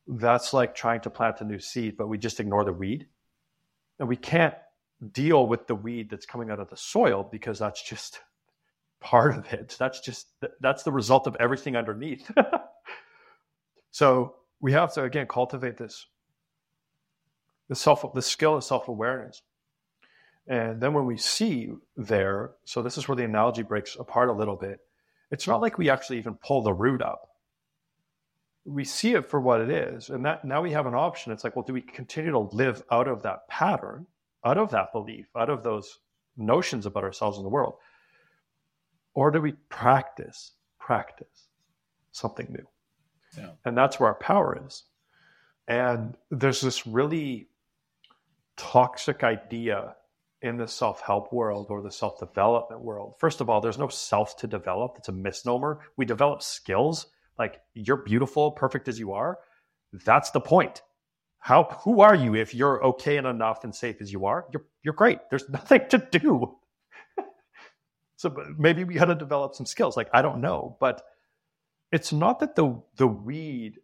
[0.06, 3.06] that's like trying to plant a new seed but we just ignore the weed.
[3.98, 4.54] And we can't
[5.12, 8.20] deal with the weed that's coming out of the soil because that's just
[9.00, 9.76] part of it.
[9.78, 10.28] That's just
[10.60, 12.30] that's the result of everything underneath.
[13.90, 16.06] So we have to again cultivate this
[17.68, 19.42] the self the skill of self-awareness
[20.50, 24.32] and then when we see there, so this is where the analogy breaks apart a
[24.32, 24.80] little bit.
[25.30, 27.28] It's not like we actually even pull the root up.
[28.64, 30.10] We see it for what it is.
[30.10, 31.30] And that now we have an option.
[31.30, 34.08] It's like, well, do we continue to live out of that pattern,
[34.44, 36.00] out of that belief, out of those
[36.36, 37.74] notions about ourselves in the world?
[39.14, 41.46] Or do we practice, practice
[42.10, 42.66] something new?
[43.38, 43.50] Yeah.
[43.64, 44.82] And that's where our power is.
[45.68, 47.50] And there's this really
[48.56, 49.94] toxic idea
[50.42, 53.14] in the self help world or the self development world.
[53.18, 54.94] First of all, there's no self to develop.
[54.96, 55.80] It's a misnomer.
[55.96, 57.06] We develop skills
[57.38, 59.38] like you're beautiful, perfect as you are.
[59.92, 60.82] That's the point.
[61.38, 64.46] How who are you if you're okay and enough and safe as you are?
[64.52, 65.18] You're you're great.
[65.30, 66.56] There's nothing to do.
[68.16, 69.96] so maybe we had to develop some skills.
[69.96, 71.02] Like I don't know, but
[71.92, 73.78] it's not that the the weed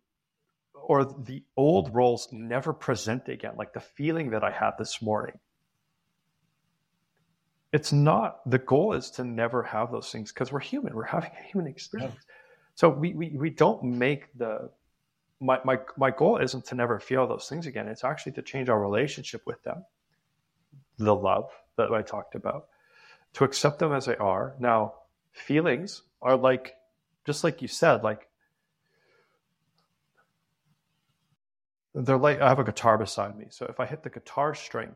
[0.75, 3.55] or the old roles never present again.
[3.57, 5.39] Like the feeling that I had this morning
[7.73, 11.31] it's not the goal is to never have those things because we're human we're having
[11.39, 12.15] a human experience.
[12.15, 12.35] Yeah.
[12.75, 14.71] so we, we we don't make the
[15.41, 17.89] my, my my goal isn't to never feel those things again.
[17.89, 19.85] It's actually to change our relationship with them
[20.99, 22.69] the love that i talked about
[23.35, 24.55] to accept them as they are.
[24.59, 24.95] Now
[25.33, 26.75] feelings are like
[27.27, 28.29] just like you said like
[31.95, 33.47] they're like i have a guitar beside me.
[33.51, 34.95] So if i hit the guitar string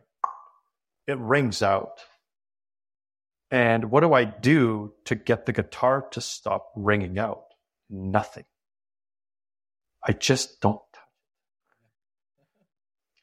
[1.06, 2.00] it rings out
[3.50, 7.44] and what do I do to get the guitar to stop ringing out?
[7.90, 8.44] Nothing.
[10.06, 10.80] I just don't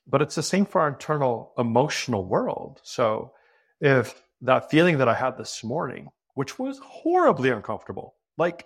[0.08, 2.80] But it's the same for our internal emotional world.
[2.84, 3.34] So
[3.82, 8.66] if that feeling that I had this morning, which was horribly uncomfortable, like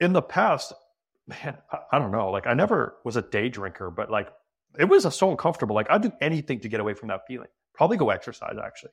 [0.00, 0.72] in the past,
[1.28, 2.30] man, I, I don't know.
[2.30, 4.28] Like I never was a day drinker, but like
[4.78, 5.76] it was so uncomfortable.
[5.76, 7.48] Like I'd do anything to get away from that feeling.
[7.74, 8.92] Probably go exercise actually.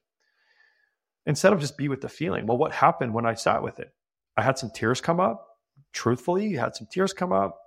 [1.28, 2.47] Instead of just be with the feeling.
[2.47, 3.89] Well, what happened when I sat with it?
[4.38, 5.45] I had some tears come up.
[5.91, 7.59] Truthfully, you had some tears come up.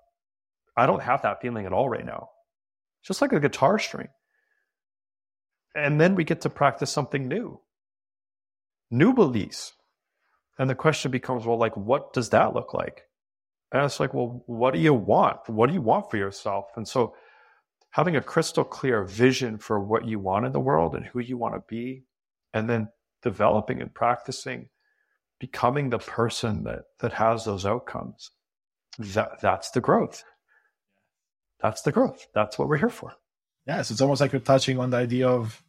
[0.77, 2.31] I don't have that feeling at all right now.
[3.05, 4.09] Just like a guitar string.
[5.77, 7.61] And then we get to practice something new.
[8.91, 9.75] New beliefs.
[10.59, 13.03] And the question becomes, well, like, what does that look like?
[13.73, 15.49] And it's like, well, what do you want?
[15.49, 16.67] What do you want for yourself?
[16.77, 17.15] And so
[17.91, 21.37] having a crystal clear vision for what you want in the world and who you
[21.37, 22.05] want to be,
[22.55, 22.89] and then
[23.23, 24.69] developing and practicing
[25.41, 28.31] becoming the person that that has those outcomes.
[28.99, 30.23] That that's the growth.
[31.61, 32.29] That's the growth.
[32.35, 33.15] That's what we're here for.
[33.67, 35.63] Yes, it's almost like you're touching on the idea of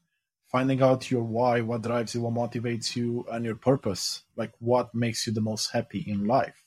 [0.51, 4.23] finding out your why, what drives you, what motivates you, and your purpose.
[4.35, 6.65] Like what makes you the most happy in life.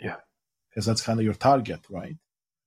[0.00, 0.16] Yeah.
[0.70, 2.16] Because that's kind of your target, right?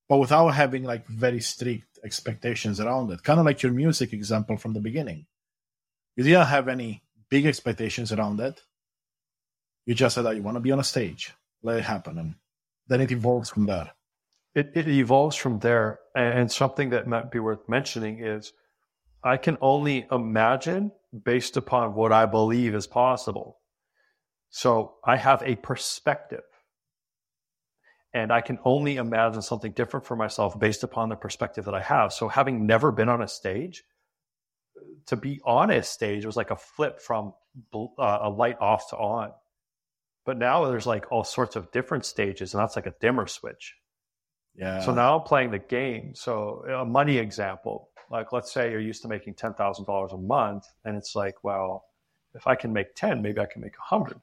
[0.07, 3.23] But without having like very strict expectations around it.
[3.23, 5.25] Kind of like your music example from the beginning.
[6.15, 8.61] You didn't have any big expectations around that.
[9.85, 11.33] You just said that you want to be on a stage.
[11.63, 12.17] Let it happen.
[12.17, 12.35] And
[12.87, 13.91] then it evolves from there.
[14.53, 15.99] It, it evolves from there.
[16.15, 18.53] And something that might be worth mentioning is
[19.23, 20.91] I can only imagine
[21.23, 23.59] based upon what I believe is possible.
[24.49, 26.43] So I have a perspective.
[28.13, 31.81] And I can only imagine something different for myself based upon the perspective that I
[31.81, 32.13] have.
[32.13, 33.83] So having never been on a stage,
[35.07, 37.33] to be on a stage was like a flip from
[37.73, 39.31] uh, a light off to on.
[40.25, 43.75] But now there's like all sorts of different stages, and that's like a dimmer switch.
[44.55, 44.81] Yeah.
[44.81, 46.13] So now I'm playing the game.
[46.15, 50.17] So a money example, like let's say you're used to making ten thousand dollars a
[50.17, 51.85] month, and it's like, well,
[52.35, 54.19] if I can make ten, maybe I can make a hundred.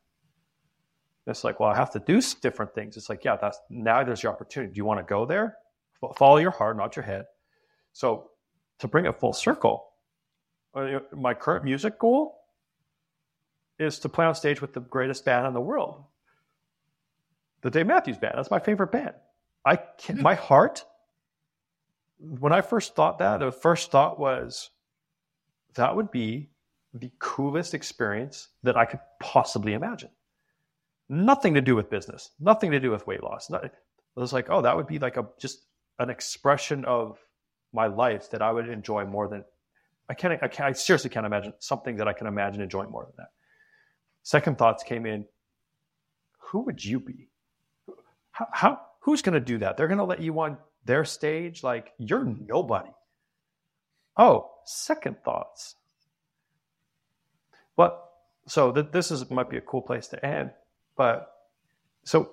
[1.27, 2.99] It's like, well, I have to do different things.
[2.99, 4.75] It's like, yeah, that's now there's your opportunity.
[4.75, 5.57] Do you want to go there?
[6.17, 7.25] Follow your heart, not your head.
[7.95, 8.31] So
[8.81, 9.87] to bring it full circle,
[10.75, 12.41] Uh, my current music goal
[13.79, 16.05] is to play on stage with the greatest band in the world,
[17.63, 18.35] the Dave Matthews Band.
[18.37, 19.15] That's my favorite band.
[19.65, 20.85] I can, my heart.
[22.19, 24.71] When I first thought that, the first thought was
[25.75, 26.51] that would be
[26.93, 30.11] the coolest experience that I could possibly imagine.
[31.09, 33.51] Nothing to do with business, nothing to do with weight loss.
[33.51, 33.73] Not, it
[34.15, 35.67] was like, oh, that would be like a just
[35.99, 37.19] an expression of
[37.73, 39.45] my life that I would enjoy more than
[40.09, 40.69] I can't, I can't.
[40.69, 43.29] I seriously can't imagine something that I can imagine enjoying more than that.
[44.23, 45.25] Second thoughts came in.
[46.39, 47.29] Who would you be?
[48.33, 49.77] How, how who's going to do that?
[49.77, 52.91] They're going to let you on their stage like you're nobody.
[54.17, 55.77] Oh, second thoughts.
[57.77, 58.01] But
[58.47, 60.51] so th- this is might be a cool place to end.
[60.97, 61.33] But
[62.05, 62.33] so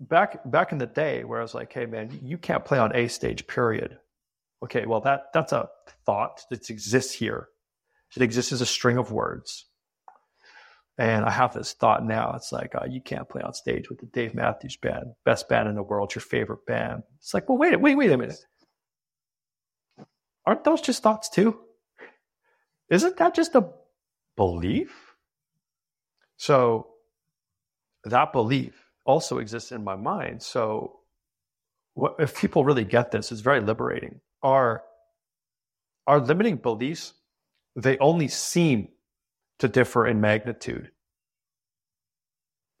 [0.00, 2.94] back back in the day where I was like, hey man, you can't play on
[2.94, 3.98] a stage, period.
[4.64, 5.68] Okay, well that that's a
[6.04, 7.48] thought that exists here.
[8.14, 9.66] It exists as a string of words.
[10.98, 12.32] And I have this thought now.
[12.34, 15.68] It's like, uh, you can't play on stage with the Dave Matthews Band, best band
[15.68, 17.02] in the world, your favorite band.
[17.18, 18.46] It's like, well, wait, wait, wait a minute.
[20.46, 21.58] Aren't those just thoughts too?
[22.88, 23.68] Isn't that just a
[24.36, 25.16] belief?
[26.38, 26.88] So
[28.04, 30.42] that belief also exists in my mind.
[30.42, 31.00] So
[31.94, 34.20] what, if people really get this, it's very liberating.
[34.42, 34.82] Our,
[36.06, 37.14] our limiting beliefs,
[37.74, 38.88] they only seem
[39.58, 40.90] to differ in magnitude.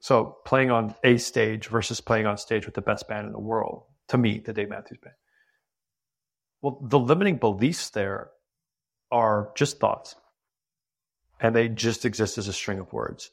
[0.00, 3.40] So playing on a stage versus playing on stage with the best band in the
[3.40, 5.16] world, to me, the Dave Matthews Band.
[6.62, 8.30] Well, the limiting beliefs there
[9.10, 10.16] are just thoughts,
[11.40, 13.30] and they just exist as a string of words.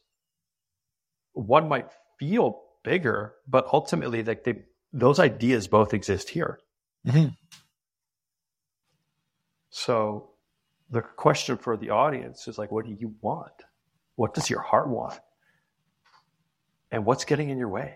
[1.34, 6.60] One might feel bigger, but ultimately, like they, those ideas both exist here.
[7.08, 7.30] Mm-hmm.
[9.76, 10.30] So
[10.92, 13.52] the question for the audience is like, what do you want?
[14.16, 15.20] What does your heart want?
[16.92, 17.96] And what's getting in your way?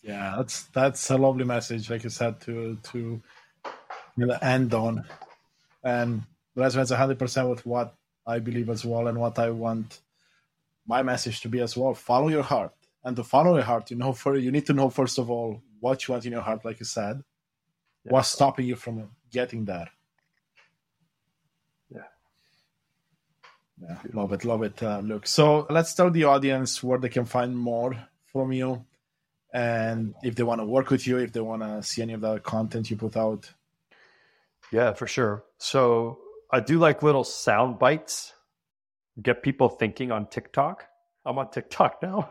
[0.00, 3.20] Yeah, that's that's a lovely message, like you said, to to
[4.40, 5.04] end on,
[5.82, 6.22] and
[6.56, 10.00] resonates hundred percent with what I believe as well, and what I want
[10.86, 11.94] my message to be as well.
[11.94, 12.72] Follow your heart,
[13.02, 15.60] and to follow your heart, you know, for you need to know first of all
[15.80, 17.24] what you want in your heart, like you said.
[18.04, 18.12] Yeah.
[18.12, 19.90] What's stopping you from getting there?
[21.92, 22.02] Yeah,
[23.82, 23.98] yeah.
[24.12, 25.26] love it, love it, uh, Luke.
[25.26, 27.96] So let's tell the audience where they can find more
[28.32, 28.84] from you,
[29.52, 32.20] and if they want to work with you, if they want to see any of
[32.20, 33.52] the content you put out.
[34.72, 35.44] Yeah, for sure.
[35.58, 36.18] So
[36.52, 38.32] I do like little sound bites,
[39.20, 40.84] get people thinking on TikTok.
[41.24, 42.30] I'm on TikTok now.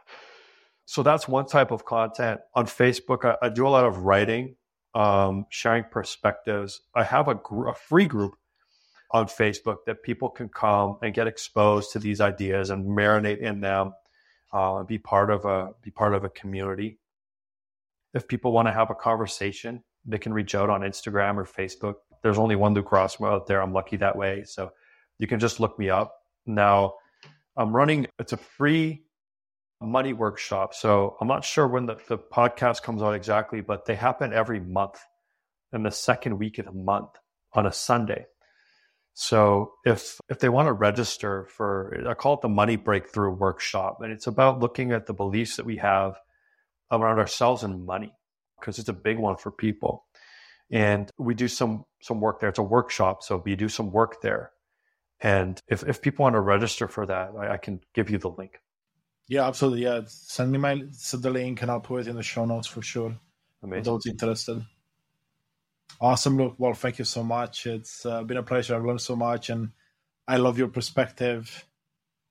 [0.84, 2.40] so that's one type of content.
[2.54, 4.56] On Facebook, I, I do a lot of writing,
[4.94, 6.80] um, sharing perspectives.
[6.94, 8.34] I have a, gr- a free group
[9.12, 13.60] on Facebook that people can come and get exposed to these ideas and marinate in
[13.60, 13.92] them,
[14.52, 16.98] uh, be part of a be part of a community.
[18.14, 21.94] If people want to have a conversation, they can reach out on Instagram or Facebook.
[22.22, 23.62] There's only one Luke out there.
[23.62, 24.72] I'm lucky that way, so
[25.18, 26.14] you can just look me up.
[26.46, 26.94] Now,
[27.56, 28.06] I'm running.
[28.18, 29.02] It's a free
[29.80, 30.74] money workshop.
[30.74, 34.60] So I'm not sure when the, the podcast comes out exactly, but they happen every
[34.60, 35.00] month
[35.72, 37.10] in the second week of the month
[37.54, 38.26] on a Sunday.
[39.14, 43.98] So if if they want to register for, I call it the Money Breakthrough Workshop,
[44.00, 46.16] and it's about looking at the beliefs that we have
[46.90, 48.12] around ourselves and money,
[48.58, 50.04] because it's a big one for people.
[50.70, 52.48] And we do some some work there.
[52.48, 54.52] It's a workshop, so we do some work there.
[55.20, 58.30] And if if people want to register for that, I, I can give you the
[58.30, 58.60] link.
[59.30, 59.84] Yeah, absolutely.
[59.84, 62.66] Yeah, send me my send the link, and I'll put it in the show notes
[62.66, 63.16] for sure.
[63.62, 63.84] Amazing.
[63.84, 64.66] For those interested.
[66.00, 66.56] Awesome, Luke.
[66.58, 67.64] Well, thank you so much.
[67.64, 68.74] It's uh, been a pleasure.
[68.74, 69.70] I've learned so much, and
[70.26, 71.64] I love your perspective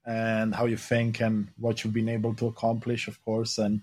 [0.05, 3.59] and how you think and what you've been able to accomplish, of course.
[3.59, 3.81] And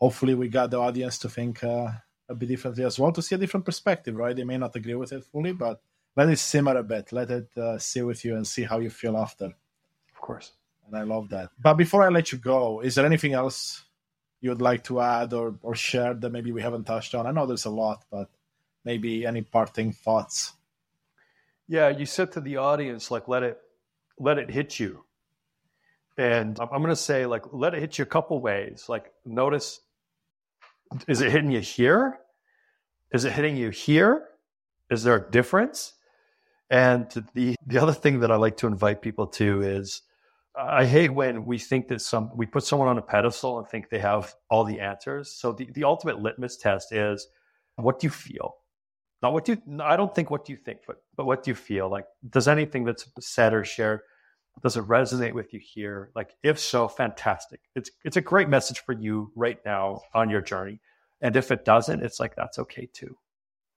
[0.00, 1.92] hopefully, we got the audience to think uh,
[2.28, 4.34] a bit differently as well, to see a different perspective, right?
[4.34, 5.80] They may not agree with it fully, but
[6.16, 7.12] let it simmer a bit.
[7.12, 9.44] Let it uh, sit with you and see how you feel after.
[9.44, 10.50] Of course.
[10.88, 11.50] And I love that.
[11.62, 13.84] But before I let you go, is there anything else
[14.40, 17.26] you would like to add or, or share that maybe we haven't touched on?
[17.26, 18.30] I know there's a lot, but
[18.84, 20.54] maybe any parting thoughts?
[21.66, 23.58] Yeah you said to the audience like let it
[24.18, 25.04] let it hit you.
[26.16, 28.86] And i'm going to say like let it hit you a couple ways.
[28.88, 29.80] Like notice
[31.06, 32.18] is it hitting you here?
[33.12, 34.24] Is it hitting you here?
[34.90, 35.92] Is there a difference?
[36.70, 40.02] And the the other thing that i like to invite people to is
[40.56, 43.90] I hate when we think that some we put someone on a pedestal and think
[43.90, 45.30] they have all the answers.
[45.30, 47.26] So the, the ultimate litmus test is
[47.76, 48.56] what do you feel?
[49.22, 51.50] not what do you i don't think what do you think but but what do
[51.50, 51.90] you feel?
[51.90, 54.00] Like does anything that's said or shared
[54.62, 56.10] does it resonate with you here?
[56.16, 57.60] Like if so fantastic.
[57.76, 60.80] It's it's a great message for you right now on your journey.
[61.20, 63.16] And if it doesn't it's like that's okay too.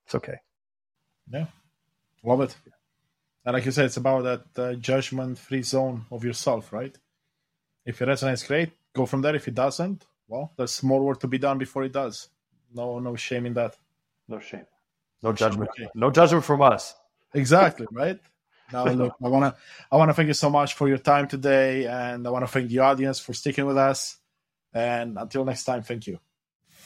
[0.06, 0.38] It's okay.
[1.30, 1.46] Yeah.
[2.24, 2.56] Love it
[3.44, 6.96] and like you said it's about that uh, judgment free zone of yourself right
[7.84, 11.28] if it resonates great go from there if it doesn't well there's more work to
[11.28, 12.28] be done before it does
[12.74, 13.76] no no shame in that
[14.28, 14.66] no shame
[15.22, 15.70] no judgment.
[15.70, 15.88] Okay.
[15.94, 16.94] No judgment from us.
[17.34, 18.18] Exactly, right?
[18.72, 19.54] Now, Luke, I wanna
[19.90, 22.80] I wanna thank you so much for your time today, and I wanna thank the
[22.80, 24.16] audience for sticking with us.
[24.74, 26.18] And until next time, thank you.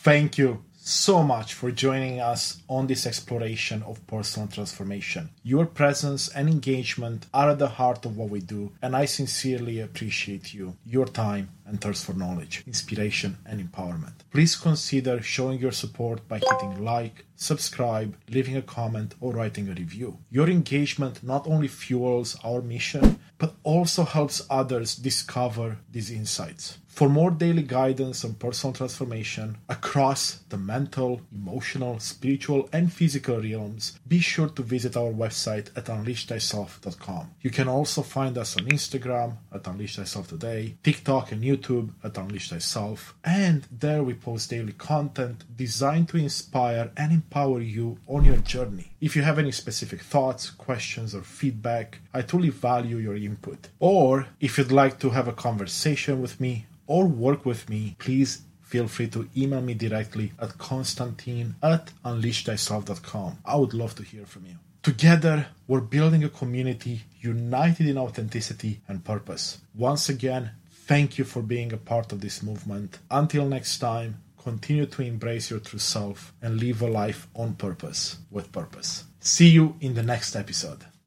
[0.02, 5.28] Thank you so much for joining us on this exploration of personal transformation.
[5.42, 9.80] Your presence and engagement are at the heart of what we do, and I sincerely
[9.80, 14.14] appreciate you, your time, and thirst for knowledge, inspiration, and empowerment.
[14.30, 19.74] Please consider showing your support by hitting like, subscribe, leaving a comment, or writing a
[19.74, 20.18] review.
[20.30, 26.78] Your engagement not only fuels our mission, but also helps others discover these insights.
[26.96, 34.00] For more daily guidance on personal transformation across the mental, emotional, spiritual, and physical realms,
[34.08, 37.34] be sure to visit our website at unleashthyself.com.
[37.42, 42.16] You can also find us on Instagram at Unleash Thyself Today, TikTok and YouTube at
[42.16, 48.24] Unleash Thyself, and there we post daily content designed to inspire and empower you on
[48.24, 48.92] your journey.
[49.06, 53.68] If you have any specific thoughts, questions, or feedback, I truly value your input.
[53.78, 58.42] Or if you'd like to have a conversation with me, or work with me, please
[58.62, 63.38] feel free to email me directly at konstantin at unleashthyself.com.
[63.44, 64.56] I would love to hear from you.
[64.82, 69.58] Together, we're building a community united in authenticity and purpose.
[69.76, 70.50] Once again,
[70.88, 72.98] thank you for being a part of this movement.
[73.08, 78.18] Until next time, continue to embrace your true self and live a life on purpose
[78.30, 79.02] with purpose.
[79.18, 80.84] See you in the next episode.